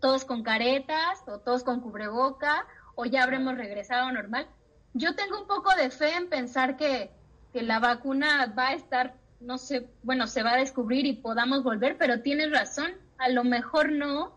[0.00, 4.48] todos con caretas o todos con cubreboca o ya habremos regresado normal
[4.94, 7.10] yo tengo un poco de fe en pensar que,
[7.52, 11.96] la vacuna va a estar, no sé, bueno, se va a descubrir y podamos volver,
[11.96, 14.32] pero tienes razón, a lo mejor no.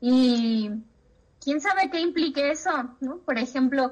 [0.00, 0.70] Y
[1.40, 2.70] quién sabe qué implique eso,
[3.00, 3.18] ¿no?
[3.18, 3.90] Por ejemplo,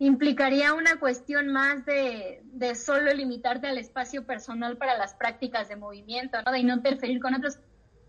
[0.00, 5.76] implicaría una cuestión más de, de solo limitarte al espacio personal para las prácticas de
[5.76, 6.50] movimiento, ¿no?
[6.50, 7.60] De no interferir con otros.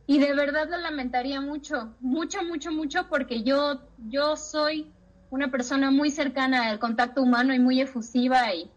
[0.08, 4.92] Y de verdad lo lamentaría mucho, mucho, mucho, mucho, porque yo, yo soy
[5.32, 8.70] una persona muy cercana al contacto humano y muy efusiva y,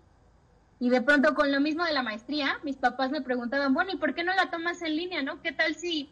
[0.78, 3.96] y de pronto con lo mismo de la maestría, mis papás me preguntaban, bueno, ¿y
[3.96, 5.42] por qué no la tomas en línea, no?
[5.42, 6.08] ¿Qué tal si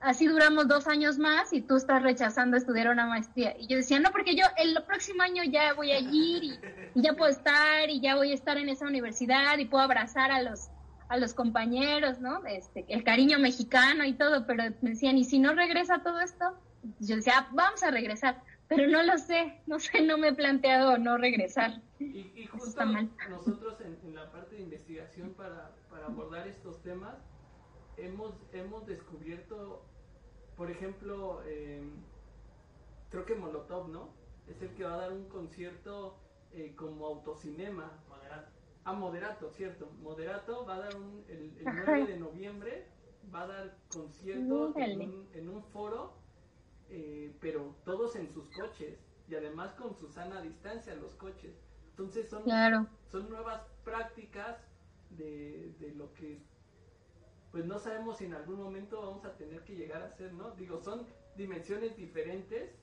[0.00, 3.56] así duramos dos años más y tú estás rechazando estudiar una maestría?
[3.58, 6.60] Y yo decía, no, porque yo el próximo año ya voy a ir y,
[6.94, 10.42] ya puedo estar y ya voy a estar en esa universidad y puedo abrazar a
[10.42, 10.68] los
[11.08, 12.44] a los compañeros, ¿no?
[12.44, 16.44] Este, el cariño mexicano y todo, pero me decían, ¿y si no regresa todo esto?
[17.00, 20.34] Yo decía, ah, vamos a regresar pero no lo sé, no sé, no me he
[20.34, 21.80] planteado no regresar.
[21.98, 27.16] Y, justo nosotros en, la parte de investigación para, para abordar estos temas
[27.96, 29.82] hemos, hemos descubierto,
[30.56, 31.90] por ejemplo, em,
[33.10, 34.10] creo que Molotov, ¿no?
[34.48, 36.18] Es el que va a dar un concierto
[36.52, 37.90] eh, como autocinema.
[38.08, 38.50] Moderato.
[38.84, 39.90] Ah, Moderato, cierto.
[40.00, 42.86] Moderato va a dar un, el, 9 de noviembre,
[43.34, 46.27] va a dar concierto en un, en un foro
[46.90, 51.54] eh, pero todos en sus coches y además con su sana distancia los coches.
[51.90, 52.44] Entonces son,
[53.10, 54.56] son nuevas prácticas
[55.10, 56.40] de, de, lo que
[57.50, 60.50] pues no sabemos si en algún momento vamos a tener que llegar a ser, ¿no?
[60.52, 62.74] Digo, son dimensiones diferentes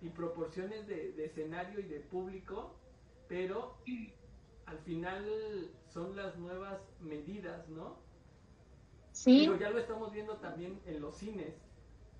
[0.00, 2.76] y proporciones de, de escenario y de público,
[3.28, 3.76] pero
[4.66, 7.98] al final son las nuevas medidas, ¿no?
[9.12, 9.46] Sí.
[9.60, 11.54] ya lo estamos viendo también en los cines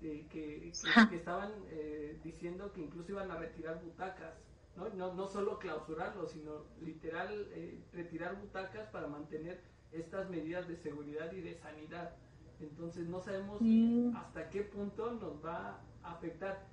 [0.03, 0.71] que,
[1.13, 4.33] estaban eh, diciendo que incluso iban a retirar butacas,
[4.75, 4.89] ¿no?
[4.89, 11.31] No, no solo clausurarlo, sino literal eh, retirar butacas para mantener estas medidas de seguridad
[11.31, 12.15] y de sanidad.
[12.59, 13.61] Entonces no sabemos
[14.15, 16.67] hasta qué punto nos va a afectar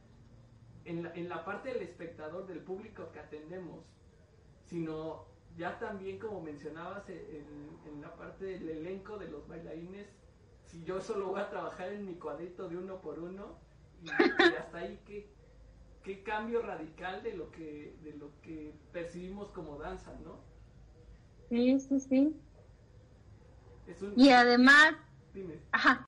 [0.85, 3.85] en la, en la parte del espectador, del público que atendemos,
[4.65, 5.27] sino
[5.57, 10.07] ya también como mencionabas en, en la parte del elenco de los bailarines
[10.71, 13.59] si yo solo voy a trabajar en mi cuadrito de uno por uno
[14.03, 15.29] y, hasta ahí qué,
[16.05, 20.39] qué cambio radical de lo que de lo que percibimos como danza, ¿no?
[21.49, 22.37] Sí, sí, sí.
[24.15, 24.95] Y además,
[25.73, 26.07] ajá.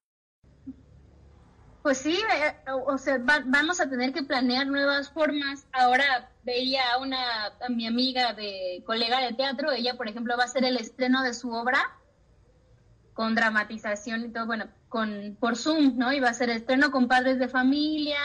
[1.82, 5.66] Pues sí, eh, o sea, vamos a tener que planear nuevas formas.
[5.72, 10.44] Ahora veía a una a mi amiga de colega de teatro, ella por ejemplo va
[10.44, 11.98] a hacer el estreno de su obra
[13.14, 16.12] con dramatización y todo, bueno, con por Zoom, ¿no?
[16.12, 18.18] Iba a ser estreno con padres de familia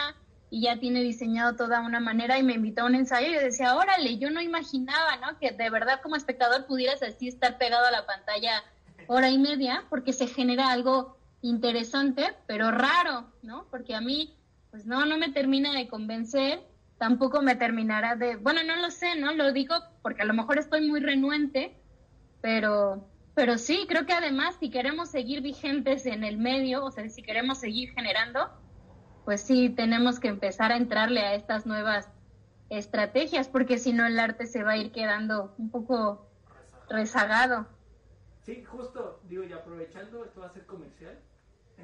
[0.50, 3.42] y ya tiene diseñado toda una manera y me invitó a un ensayo y yo
[3.42, 5.38] decía, órale, yo no imaginaba, ¿no?
[5.40, 8.64] Que de verdad como espectador pudieras así estar pegado a la pantalla
[9.08, 13.66] hora y media porque se genera algo interesante, pero raro, ¿no?
[13.70, 14.36] Porque a mí,
[14.72, 16.62] pues no, no me termina de convencer,
[16.98, 19.34] tampoco me terminará de, bueno, no lo sé, ¿no?
[19.34, 21.76] Lo digo porque a lo mejor estoy muy renuente,
[22.42, 23.06] pero
[23.38, 27.22] pero sí, creo que además si queremos seguir vigentes en el medio, o sea, si
[27.22, 28.50] queremos seguir generando,
[29.26, 32.10] pues sí, tenemos que empezar a entrarle a estas nuevas
[32.72, 36.28] estrategias, porque si no el arte se va a ir quedando un poco
[36.90, 37.68] rezagado.
[38.42, 41.20] Sí, justo, digo, y aprovechando, esto va a ser comercial,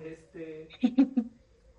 [0.02, 0.70] este,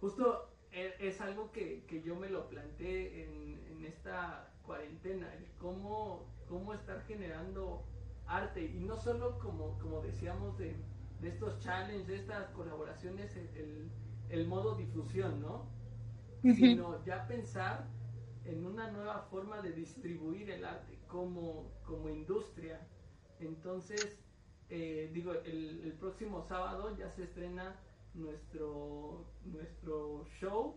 [0.01, 5.49] justo e, es, algo que, que, yo me lo planteé en, en esta cuarentena, el
[5.59, 7.83] cómo, cómo estar generando
[8.27, 10.77] arte, y no solo como, como decíamos de,
[11.21, 13.91] de estos challenges, de estas colaboraciones, el,
[14.29, 15.67] el, modo difusión, ¿no?
[16.43, 17.87] Sino ya pensar
[18.45, 22.87] en una nueva forma de distribuir el arte como, como industria.
[23.41, 24.19] Entonces,
[24.69, 27.77] eh, digo, el, el, próximo sábado ya se estrena
[28.13, 30.77] nuestro, nuestro show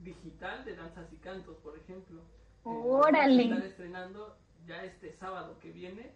[0.00, 2.22] digital de danzas y cantos, por ejemplo.
[2.64, 3.44] Órale.
[3.44, 6.12] Están estrenando ya este sábado que viene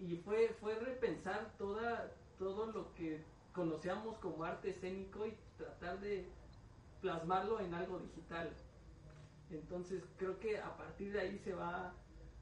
[0.00, 3.22] y fue, fue repensar toda, todo lo que
[3.52, 6.26] conocíamos como arte escénico y tratar de
[7.00, 8.50] plasmarlo en algo digital.
[9.50, 11.92] Entonces creo que a partir de ahí se va,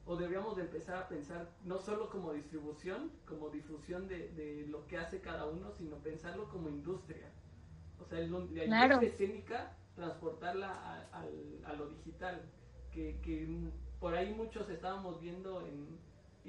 [0.05, 4.87] o deberíamos de empezar a pensar no solo como distribución, como difusión de, de lo
[4.87, 7.31] que hace cada uno, sino pensarlo como industria.
[7.99, 11.25] O sea, el, la industria escénica, transportarla a, a,
[11.65, 12.41] a lo digital,
[12.93, 15.99] que, que, por ahí muchos estábamos viendo en,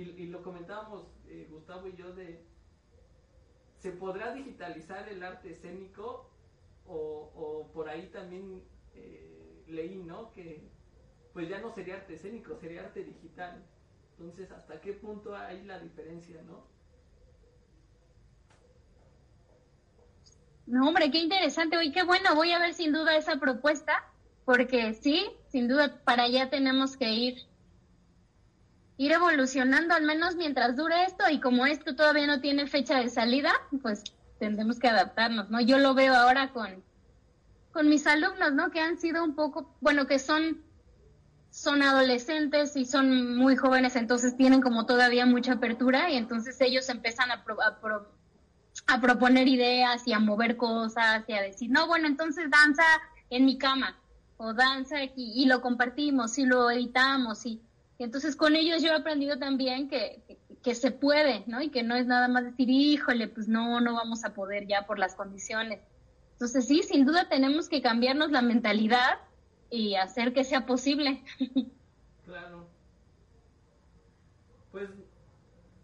[0.02, 2.44] y, lo comentábamos eh, Gustavo y yo de,
[3.78, 6.30] ¿se podrá digitalizar el arte escénico?
[6.86, 8.62] O, o por ahí también...
[8.94, 9.40] Eh,
[9.70, 10.32] leí, ¿no?
[10.32, 10.68] Que
[11.32, 13.62] pues ya no sería arte escénico, sería arte digital.
[14.18, 16.64] Entonces, ¿hasta qué punto hay la diferencia, no?
[20.66, 21.76] No, hombre, qué interesante.
[21.76, 22.34] Oye, qué bueno.
[22.34, 24.04] Voy a ver sin duda esa propuesta,
[24.44, 27.46] porque sí, sin duda para allá tenemos que ir
[29.00, 33.08] ir evolucionando, al menos mientras dure esto, y como esto todavía no tiene fecha de
[33.08, 34.04] salida, pues
[34.38, 35.58] tendremos que adaptarnos, ¿no?
[35.58, 36.84] Yo lo veo ahora con,
[37.72, 38.70] con mis alumnos, ¿no?
[38.70, 40.62] Que han sido un poco, bueno, que son
[41.48, 46.88] son adolescentes y son muy jóvenes, entonces tienen como todavía mucha apertura y entonces ellos
[46.90, 47.42] empiezan a,
[48.86, 52.84] a, proponer ideas y a mover cosas y a decir, no, bueno, entonces danza
[53.30, 53.98] en mi cama
[54.36, 57.62] o danza aquí y lo compartimos y lo editamos y,
[58.04, 61.60] entonces con ellos yo he aprendido también que, que, que, se puede, ¿no?
[61.60, 64.86] Y que no es nada más decir, híjole, pues no, no vamos a poder ya
[64.86, 65.80] por las condiciones.
[66.32, 69.18] Entonces sí, sin duda tenemos que cambiarnos la mentalidad
[69.70, 71.22] y hacer que sea posible.
[72.24, 72.68] Claro.
[74.70, 74.88] Pues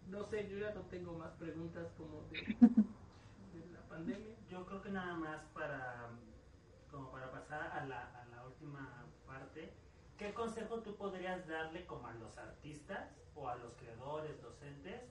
[0.07, 4.33] no sé, yo ya no tengo más preguntas como de, la pandemia.
[4.49, 6.07] Yo creo que nada más para
[6.89, 8.96] como para pasar a la, a la última
[10.17, 15.01] ¿qué consejo tú podrías darle como a los artistas o a los creadores, docentes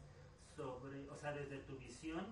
[0.56, 2.26] sobre, o sea, desde tu visión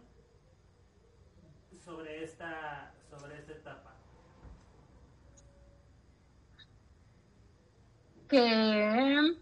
[1.85, 3.95] sobre esta sobre esta etapa?
[8.29, 9.37] Que,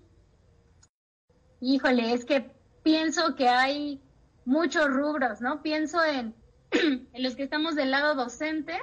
[1.61, 2.51] híjole, es que
[2.83, 4.03] pienso que hay
[4.45, 5.62] muchos rubros, ¿no?
[5.62, 6.35] Pienso en,
[6.72, 8.78] en los que estamos del lado docente,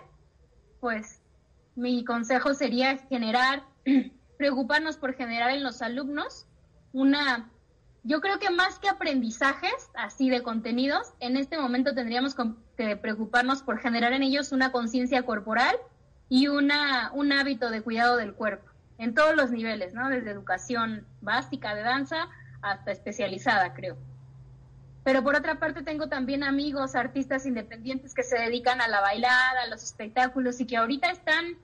[0.80, 1.22] pues
[1.76, 3.64] mi consejo sería generar,
[4.40, 6.48] preocuparnos por generar en los alumnos
[6.94, 7.50] una,
[8.04, 12.38] yo creo que más que aprendizajes así de contenidos, en este momento tendríamos
[12.78, 15.76] que preocuparnos por generar en ellos una conciencia corporal
[16.30, 20.08] y una, un hábito de cuidado del cuerpo, en todos los niveles, ¿no?
[20.08, 22.30] Desde educación básica de danza
[22.62, 23.98] hasta especializada, creo.
[25.04, 29.64] Pero por otra parte tengo también amigos, artistas independientes que se dedican a la bailada,
[29.66, 31.58] a los espectáculos y que ahorita están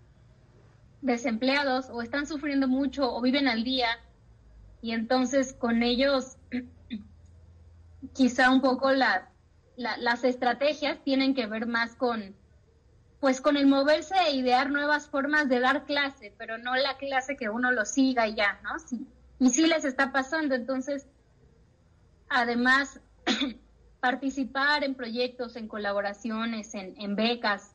[1.01, 3.87] desempleados o están sufriendo mucho o viven al día
[4.81, 6.37] y entonces con ellos
[8.13, 9.29] quizá un poco la,
[9.77, 12.35] las estrategias tienen que ver más con,
[13.19, 17.35] pues con el moverse e idear nuevas formas de dar clase, pero no la clase
[17.35, 18.75] que uno lo siga y ya, ¿no?
[19.39, 21.07] Y sí les está pasando, entonces,
[22.29, 23.01] además,
[23.99, 27.74] participar en proyectos, en colaboraciones, en, en becas,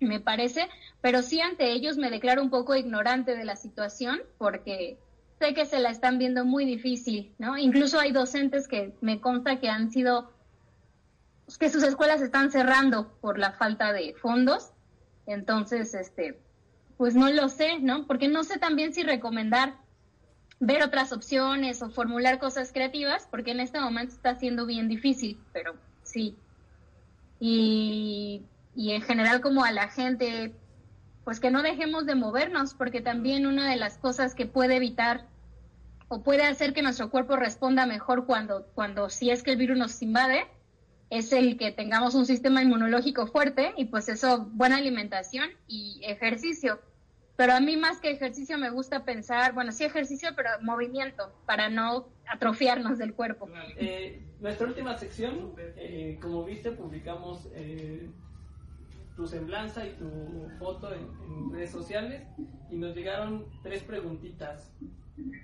[0.00, 0.68] me parece,
[1.00, 4.98] pero sí ante ellos me declaro un poco ignorante de la situación porque
[5.38, 7.56] sé que se la están viendo muy difícil, ¿no?
[7.56, 10.32] Incluso hay docentes que me consta que han sido
[11.58, 14.72] que sus escuelas están cerrando por la falta de fondos.
[15.26, 16.38] Entonces, este,
[16.96, 18.06] pues no lo sé, ¿no?
[18.06, 19.76] Porque no sé también si recomendar
[20.58, 25.38] ver otras opciones o formular cosas creativas, porque en este momento está siendo bien difícil,
[25.52, 26.36] pero sí.
[27.38, 28.42] Y,
[28.76, 30.54] y en general como a la gente,
[31.24, 35.26] pues que no dejemos de movernos, porque también una de las cosas que puede evitar
[36.08, 39.78] o puede hacer que nuestro cuerpo responda mejor cuando, cuando si es que el virus
[39.78, 40.46] nos invade,
[41.08, 46.80] es el que tengamos un sistema inmunológico fuerte y pues eso, buena alimentación y ejercicio.
[47.36, 51.68] pero a mí más que ejercicio me gusta pensar, bueno, sí ejercicio, pero movimiento, para
[51.68, 53.48] no atrofiarnos del cuerpo.
[53.76, 58.08] Eh, nuestra última sección, eh, como viste, publicamos eh,
[59.16, 62.22] tu semblanza y tu foto en, redes sociales
[62.70, 64.76] y nos llegaron tres preguntitas.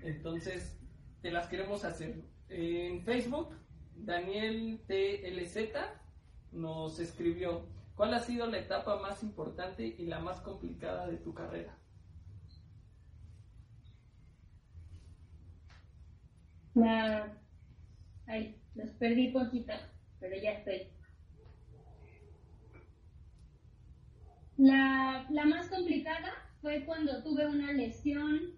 [0.02, 0.78] Entonces,
[1.22, 2.22] te las queremos hacer.
[2.48, 3.56] En Facebook,
[3.96, 5.56] Daniel TLZ
[6.52, 11.32] nos escribió, ¿cuál ha sido la etapa más importante y la más complicada de tu
[11.32, 11.78] carrera?
[16.74, 17.38] La...
[18.26, 19.72] Ay, los perdí poquito,
[20.20, 20.88] pero ya estoy.
[24.62, 28.52] La, la más complicada fue cuando tuve una lesión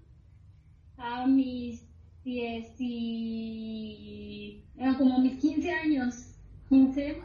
[0.98, 1.88] a mis
[2.24, 4.64] 10 y...
[4.74, 6.36] no, como mis 15 años,
[6.68, 7.22] 15,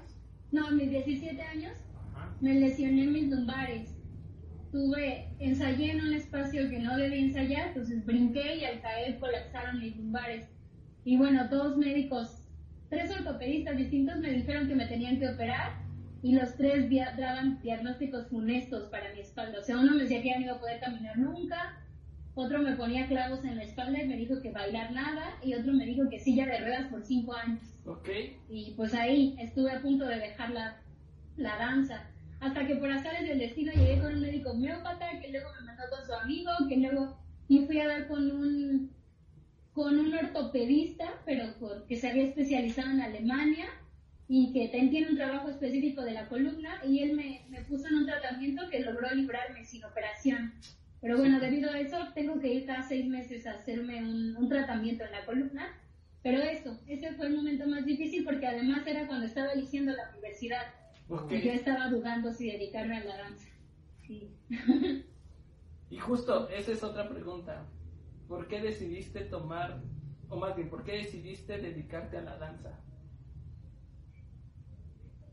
[0.53, 1.73] no, mis 17 años,
[2.39, 3.97] me lesioné mis lumbares.
[4.71, 9.81] Tuve, ensayé en un espacio que no debía ensayar, entonces brinqué y al caer colapsaron
[9.81, 10.47] mis lumbares.
[11.03, 12.47] Y bueno, dos médicos,
[12.89, 15.88] tres ortopedistas distintos me dijeron que me tenían que operar
[16.21, 19.59] y los tres daban diagnósticos funestos para mi espalda.
[19.59, 21.77] O sea, uno me decía que ya no iba a poder caminar nunca,
[22.35, 25.73] otro me ponía clavos en la espalda y me dijo que bailar nada, y otro
[25.73, 27.61] me dijo que silla de ruedas por cinco años.
[27.85, 28.09] ¿Ok?
[28.49, 30.77] Y pues ahí estuve a punto de dejar la,
[31.37, 32.03] la danza.
[32.39, 35.83] Hasta que por azares del destino llegué con un médico homeópata, que luego me mandó
[35.89, 37.17] con su amigo, que luego
[37.49, 38.91] y fui a dar con un
[39.73, 41.53] con un ortopedista, pero
[41.87, 43.67] que se había especializado en Alemania
[44.31, 47.87] y que ten- tiene un trabajo específico de la columna y él me, me puso
[47.87, 50.53] en un tratamiento que logró librarme sin operación.
[51.01, 54.47] Pero bueno, debido a eso tengo que ir cada seis meses a hacerme un, un
[54.47, 55.67] tratamiento en la columna.
[56.21, 60.09] Pero eso, ese fue el momento más difícil porque además era cuando estaba eligiendo la
[60.11, 60.61] universidad
[61.07, 61.31] Ok.
[61.31, 63.47] y yo estaba dudando si dedicarme a la danza.
[64.05, 64.29] Sí.
[65.89, 67.65] Y justo, esa es otra pregunta.
[68.27, 69.81] ¿Por qué decidiste tomar,
[70.29, 72.79] o más bien, por qué decidiste dedicarte a la danza?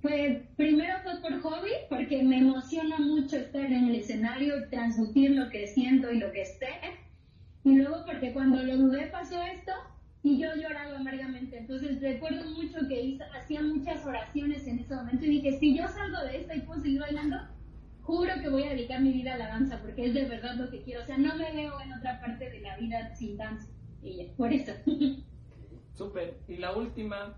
[0.07, 5.33] Pues primero fue por hobby, porque me emociona mucho estar en el escenario y transmitir
[5.33, 6.69] lo que siento y lo que esté.
[7.65, 9.73] Y luego porque cuando lo dudé pasó esto
[10.23, 11.59] y yo lloraba amargamente.
[11.59, 15.89] Entonces recuerdo mucho que hice- hacía muchas oraciones en ese momento y dije, si yo
[15.89, 17.39] salgo de esta y puedo seguir bailando,
[18.03, 20.71] juro que voy a dedicar mi vida a la danza porque es de verdad lo
[20.71, 21.03] que quiero.
[21.03, 23.69] O sea, no me veo en otra parte de la vida sin danza.
[24.05, 24.71] Y ya, por eso.
[25.95, 26.39] Súper.
[26.47, 27.35] Y la última,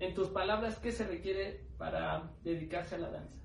[0.00, 3.38] en tus palabras, ¿qué se requiere para dedicarse a la danza?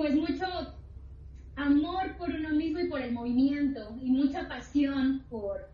[0.00, 0.46] pues mucho
[1.56, 5.68] amor por uno mismo y por el movimiento y mucha pasión por,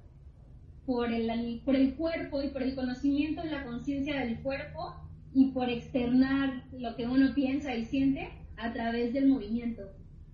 [0.85, 4.97] por, el, por el cuerpo y por el conocimiento y la conciencia del cuerpo
[5.33, 9.83] y por externar lo que uno piensa y siente a través del movimiento.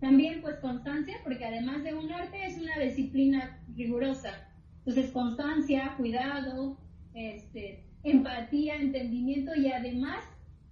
[0.00, 4.48] También pues constancia, porque además de un arte es una disciplina rigurosa.
[4.84, 6.78] Entonces constancia, cuidado,
[7.14, 10.24] este, empatía, entendimiento y además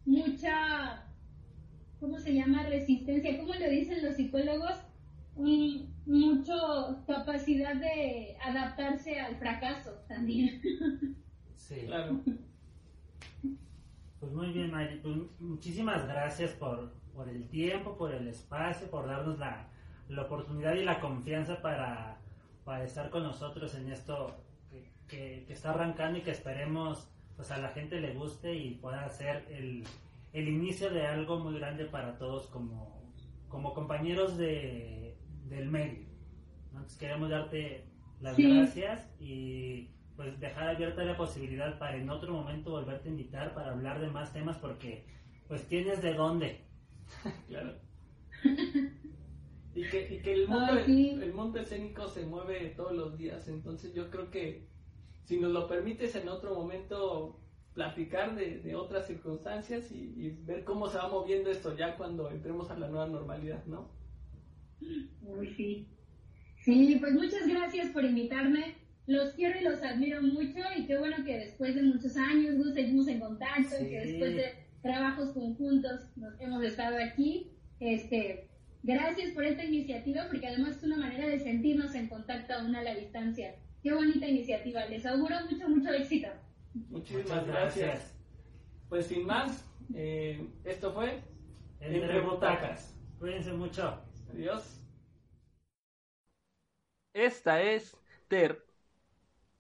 [0.05, 1.07] mucha
[2.01, 2.65] ¿cómo se llama?
[2.65, 4.73] Resistencia, ¿cómo le dicen los psicólogos?
[5.37, 10.61] Un, mucho capacidad de adaptarse al fracaso también.
[11.55, 11.83] Sí.
[11.87, 12.21] Claro.
[14.19, 14.99] Pues muy bien, Mari.
[15.01, 19.69] Pues muchísimas gracias por, por el tiempo, por el espacio, por darnos la,
[20.09, 22.19] la oportunidad y la confianza para,
[22.71, 24.37] para estar con nosotros en esto
[24.71, 28.77] que, que- que está arrancando y que esperemos pues a la gente le guste y
[28.77, 29.83] pueda ser el,
[30.33, 33.13] el inicio de algo muy grande para todos como,
[33.49, 35.17] como compañeros de,
[35.49, 36.07] del medio.
[36.69, 37.87] Entonces queremos darte
[38.21, 38.45] las Sí.
[38.49, 43.73] gracias y pues dejar abierta la posibilidad para en otro momento volverte a invitar para
[43.73, 45.05] hablar de más temas porque
[45.49, 46.65] pues tienes de dónde.
[47.49, 47.75] Claro.
[49.75, 51.11] Y que, y que el, mundo, Ay, sí.
[51.11, 54.67] el mundo escénico se mueve todos los días, entonces yo creo que
[55.25, 57.41] si nos lo permites en otro momento
[57.73, 62.31] platicar de, de otras circunstancias y, y ver cómo se va moviendo esto ya cuando
[62.31, 63.93] entremos a la nueva normalidad, ¿no?
[65.23, 65.89] Uy, sí.
[66.65, 68.75] Sí, pues muchas gracias por invitarme.
[69.07, 72.75] Los quiero y los admiro mucho y qué bueno que después de muchos años nos
[72.75, 74.45] seguimos en contacto y que después de
[74.83, 77.53] trabajos conjuntos nos hemos estado aquí.
[77.81, 78.50] Este,
[78.83, 82.83] gracias por esta iniciativa porque además es una manera de sentirnos en contacto aún a
[82.83, 83.57] la distancia.
[83.83, 84.85] Qué bonita iniciativa.
[84.87, 86.29] Les auguro mucho, mucho éxito.
[86.89, 87.87] Muchísimas Muchas gracias.
[87.89, 88.17] gracias.
[88.89, 89.65] Pues sin más,
[89.95, 91.23] eh, esto fue
[91.81, 92.61] Entre, Entre butacas.
[92.61, 92.97] Butacas.
[93.19, 94.03] Cuídense mucho.
[94.33, 94.77] Adiós.
[97.15, 97.97] Esta es
[98.29, 98.65] Ter.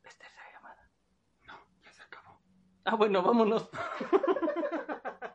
[0.05, 0.91] ¿Es tercera llamada?
[1.47, 2.39] No, ya se acabó.
[2.85, 3.69] Ah, bueno, vámonos.